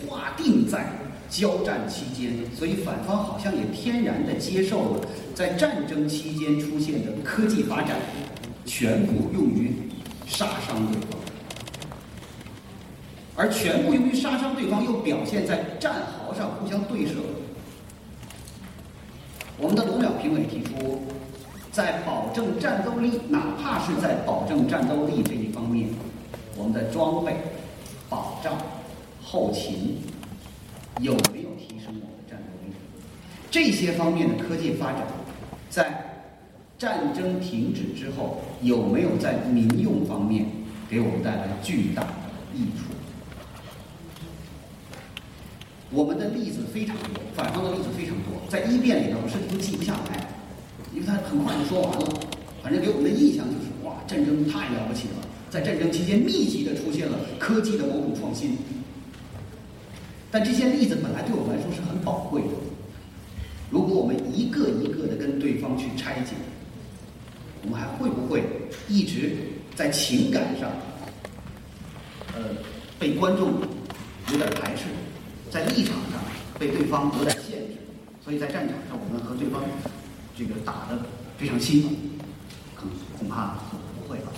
[0.08, 0.86] 划定在
[1.32, 7.98] 交战期间，所以反方好像也天然的接受了在战争期间出现的科技发展。
[8.64, 9.74] 全部用于
[10.28, 11.20] 杀伤对方，
[13.36, 17.14] 而全部用于杀伤对方，又表现在战壕上互相对射。
[19.62, 21.02] 我们的罗淼评委提出，
[21.72, 25.88] 在保证战斗力，哪怕是在保证战斗力这一方面，
[26.58, 27.36] 我们的装备、
[28.10, 28.58] 保障、
[29.22, 30.00] 后勤
[31.00, 32.74] 有没有提升我们的战斗力？
[33.52, 35.04] 这些方面的科技发展，
[35.70, 36.08] 在。
[36.82, 40.48] 战争停止之后，有没有在民用方面
[40.90, 42.10] 给我们带来巨大的
[42.56, 42.91] 益处？
[45.92, 50.28] 我们的例子非常多，反方的例子非常多，在一辩里边，我甚至都记不下来，
[50.94, 52.08] 因为他很快就说完了。
[52.64, 58.58] 反正给我们的印象就是，哇，战争太了不起了，在战争期间密集的出现了科技的某种创新。
[60.32, 62.50] 但这些例子本来对我们来说是很宝贵的，
[63.70, 66.34] 如果我们一个一个的跟对方去拆解。
[67.64, 68.42] 我们还会不会
[68.90, 69.38] 一直
[69.76, 70.72] 在情感上，
[72.34, 72.42] 呃，
[72.98, 73.52] 被观众
[74.32, 74.86] 有点排斥，
[75.52, 76.22] 在立场上
[76.58, 77.76] 被对方有点限制，
[78.24, 79.62] 所以在战场上我们和对方
[80.36, 80.98] 这个打的
[81.38, 81.90] 非常辛苦，
[82.74, 83.56] 可能恐怕
[84.00, 84.32] 不会吧。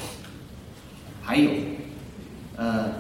[1.22, 1.52] 还有，
[2.58, 2.96] 呃，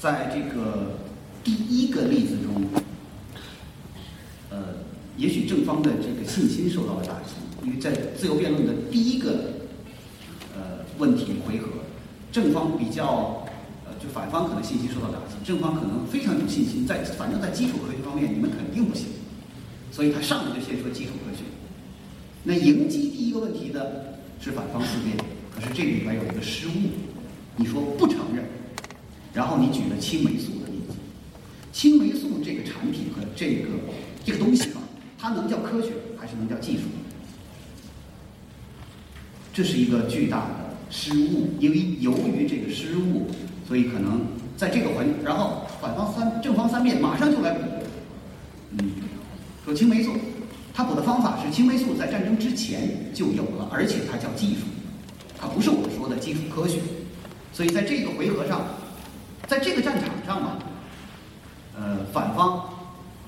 [0.00, 0.96] 在这个
[1.44, 2.66] 第一个例子中，
[4.50, 4.58] 呃，
[5.18, 7.34] 也许正方的这个信心受到了打击。
[7.62, 9.50] 因为在自由辩论的第一个
[10.54, 11.68] 呃问题回合，
[12.32, 13.45] 正方比较
[14.02, 19.06] 就反方可能信心受到打击，正方可能非常有信心，在反正在基础科学方面你们肯定不行，
[19.90, 21.42] 所以他上来就先说基础科学。
[22.44, 25.16] 那迎击第一个问题的是反方四辩，
[25.54, 26.72] 可是这里边有一个失误，
[27.56, 28.44] 你说不承认，
[29.34, 30.94] 然后你举了青霉素的例子，
[31.72, 33.68] 青霉素这个产品和这个
[34.24, 34.80] 这个东西吧，
[35.18, 36.82] 它能叫科学还是能叫技术？
[39.52, 43.26] 这是一个巨大的失误，因为由于这个失误，
[43.66, 44.20] 所以可能
[44.56, 47.60] 在这个环，然后反方三正方三辩马上就来补，
[48.78, 48.90] 嗯，
[49.64, 50.12] 说青霉素，
[50.72, 54.60] 它补的方法是青霉素在战争之前就有了，而且它叫技术，
[55.38, 56.80] 它不是我说的基础科学，
[57.52, 58.62] 所以在这个回合上，
[59.46, 60.58] 在这个战场上嘛，
[61.76, 62.68] 呃，反方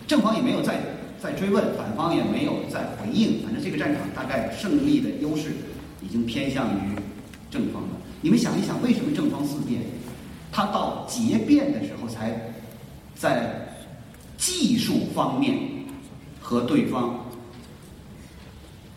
[0.06, 0.80] 正方也没有再
[1.20, 5.52] 再追问，反方也没有再回应，反正这个战场大概胜利的优势。
[6.00, 6.94] 已经偏向于
[7.50, 7.88] 正方了。
[8.20, 9.82] 你们想一想，为什么正方四辩，
[10.50, 12.52] 他到结辩的时候才
[13.14, 13.68] 在
[14.36, 15.58] 技术方面
[16.40, 17.24] 和对方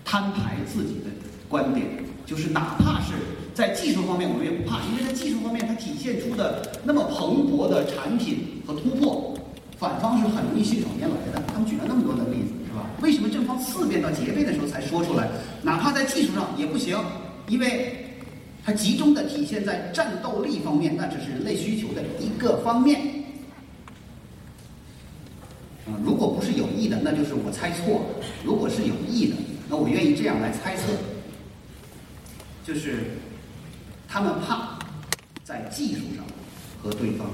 [0.06, 1.10] 摊牌自己的
[1.50, 1.86] 观点？
[2.26, 3.14] 就是哪怕是
[3.54, 9.34] 在技术方面，我们也不怕，因为在技术方面它体现出的那么蓬勃的产品和突破，
[9.78, 11.44] 反方是很容易信手拈来的。
[11.52, 12.54] 他们举了那么多的例子。
[12.68, 15.28] 是吧为什么正方四辩到结辩的时候才说出来？
[15.62, 16.98] 哪怕在技术上也不行，
[17.50, 18.11] 因为
[18.64, 23.00] 它集中的体现在战斗力方面，那只是人类需求的一个方面。
[25.86, 28.06] 啊，如果不是有意的，那就是我猜错了；
[28.46, 29.36] 如果是有意的，
[29.68, 30.84] 那我愿意这样来猜测，
[32.64, 33.18] 就是
[34.08, 34.78] 他们怕
[35.44, 36.26] 在技术上
[36.82, 37.28] 和对方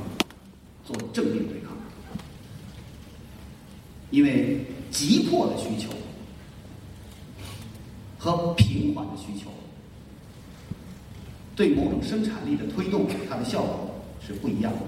[0.85, 1.71] 做正面对抗，
[4.11, 4.65] 因为。
[4.89, 5.89] 急迫的需求
[8.17, 9.51] 和平缓的需求，
[11.57, 13.95] 对某种生产力的推动，它的效果
[14.25, 14.79] 是不一样的。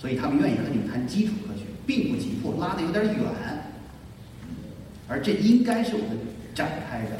[0.00, 3.14] 所以他们愿意和你谈基础科学，并不急迫，拉的有点远。
[5.06, 6.18] 而这应该是我们
[6.54, 7.10] 展开的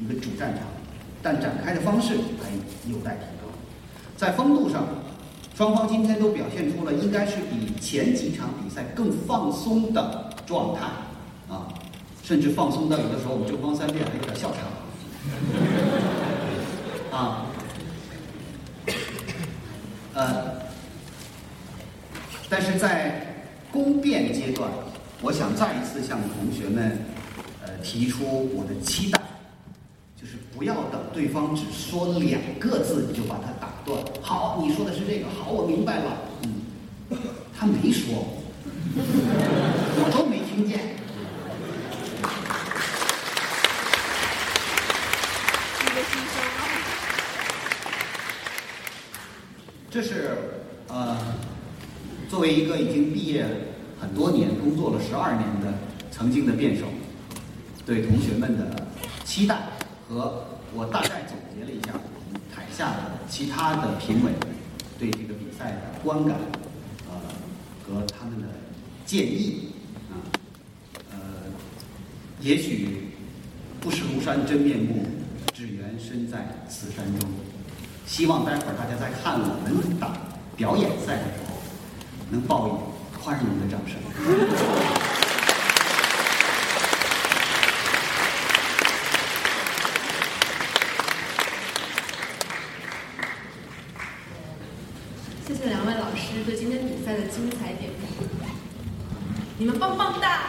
[0.00, 0.62] 一个主战场，
[1.20, 2.50] 但展开的方式还
[2.88, 3.48] 有待提高。
[4.16, 4.86] 在风度上，
[5.56, 10.82] 双方今天都表现出了应该是比前几场比赛更放松的状态。
[11.52, 11.68] 啊，
[12.22, 14.60] 甚至放松到有的时候，我们正方三辩还有点笑场。
[17.20, 17.46] 啊，
[20.14, 20.54] 呃，
[22.48, 23.36] 但在
[23.72, 24.70] 攻辩阶段，
[25.20, 26.98] 我想再一次向同学们
[27.64, 29.20] 呃提出我的期待，
[30.20, 33.98] 就是不要等对方只说两个字你就把他打断。
[34.20, 36.18] 好，你说的是这个，好，我明白了。
[36.42, 37.18] 嗯，
[37.58, 38.26] 他没说，
[38.96, 40.94] 我都没听见。
[49.90, 50.36] 这是
[50.88, 51.16] 呃，
[52.34, 53.46] 作为一个已经毕业
[54.00, 55.72] 很多年、工作了十二年的
[56.10, 56.84] 曾经的辩手，
[57.86, 58.88] 对同学们的
[59.24, 59.56] 期待
[60.08, 61.92] 和我大概总结了一下
[62.52, 64.32] 台下的其他的评委
[64.98, 66.36] 对这个比赛的观感，
[67.06, 67.14] 呃
[67.86, 68.48] 和他们的
[69.06, 69.68] 建议
[70.10, 70.18] 啊，
[71.12, 71.18] 呃，
[72.40, 73.10] 也许
[73.80, 75.06] 不识庐山真面目，
[75.52, 77.30] 只缘身在此山中。
[78.04, 80.18] 希望待会儿大家在看我们打
[80.56, 81.53] 表演赛的时候，
[82.34, 82.70] 能报以
[83.22, 83.94] 宽容的掌声。
[95.46, 98.26] 谢谢两位老师对今天比赛的精彩点评，
[99.56, 100.40] 你们棒棒哒！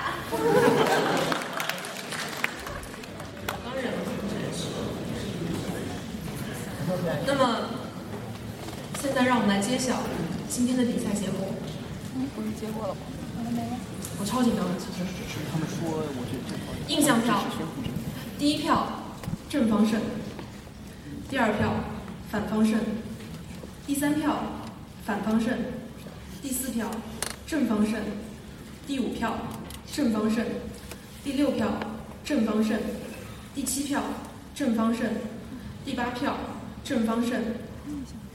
[7.28, 7.70] 那么，
[9.00, 10.02] 现在让我们来揭晓
[10.50, 11.45] 今天的比赛结果。
[12.36, 12.96] 嗯，不是结果了。
[14.20, 15.04] 我超紧张的，其实。
[15.52, 17.44] 他们说，我觉得印象票，
[18.38, 18.88] 第一票
[19.50, 20.02] 正方胜，
[21.30, 21.74] 第二票
[22.30, 22.80] 反方胜，
[23.88, 24.38] 第三票
[25.06, 25.58] 反方胜，
[26.42, 26.92] 第四票
[27.48, 28.00] 正方胜，
[28.86, 29.38] 第五票
[29.92, 30.46] 正方胜，
[31.24, 31.80] 第六票
[32.24, 32.80] 正方胜，
[33.54, 34.04] 第七票
[34.54, 35.08] 正方胜，
[35.86, 36.36] 第八票。
[36.86, 37.42] 正方胜，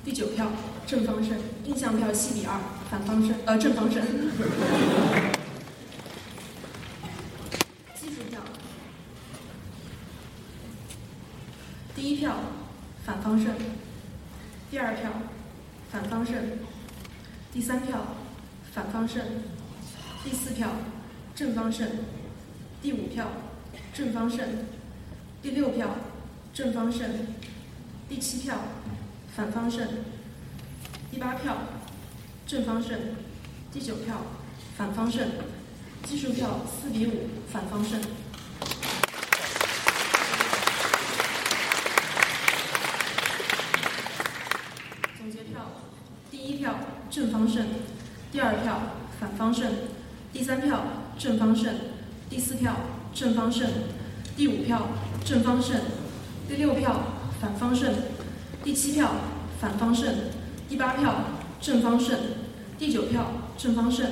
[0.04, 0.48] 第九票
[0.84, 2.58] 正方胜，印象票七比二，
[2.90, 4.02] 反方胜，呃正方胜。
[7.94, 8.40] 基础票，
[11.94, 12.40] 第一票
[13.04, 13.54] 反方胜，
[14.72, 15.12] 第二票
[15.92, 16.34] 反方胜，
[17.52, 18.04] 第三票
[18.72, 19.22] 反方胜，
[20.24, 20.70] 第四票
[21.36, 21.88] 正方胜，
[22.82, 23.28] 第五票
[23.94, 24.40] 正方胜，
[25.40, 25.94] 第六票
[26.52, 27.08] 正方胜。
[28.08, 28.58] 第七票，
[29.36, 29.86] 反方胜；
[31.12, 31.56] 第八票，
[32.50, 32.96] 正方胜；
[33.72, 34.22] 第九票，
[34.76, 35.22] 反方胜；
[36.04, 38.00] 奇数票四比五反方胜。
[45.16, 45.60] 总结票：
[46.28, 46.74] 第一票
[47.08, 47.64] 正方胜，
[48.32, 48.80] 第二票
[49.20, 49.72] 反方胜，
[50.32, 50.82] 第三票
[51.16, 51.72] 正方胜，
[52.28, 52.74] 第四票
[53.14, 53.70] 正方胜，
[54.36, 54.88] 第五票
[55.24, 55.76] 正方胜，
[56.48, 57.00] 第六票
[57.40, 57.94] 反方胜，
[58.64, 59.12] 第七票
[59.60, 60.12] 反方胜，
[60.68, 61.14] 第八票
[61.60, 62.18] 正方胜，
[62.80, 64.06] 第九票郑方胜。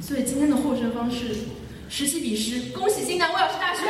[0.00, 1.40] 所以今天的获胜方式
[1.90, 3.82] 十七比十，恭喜金南威尔士大学。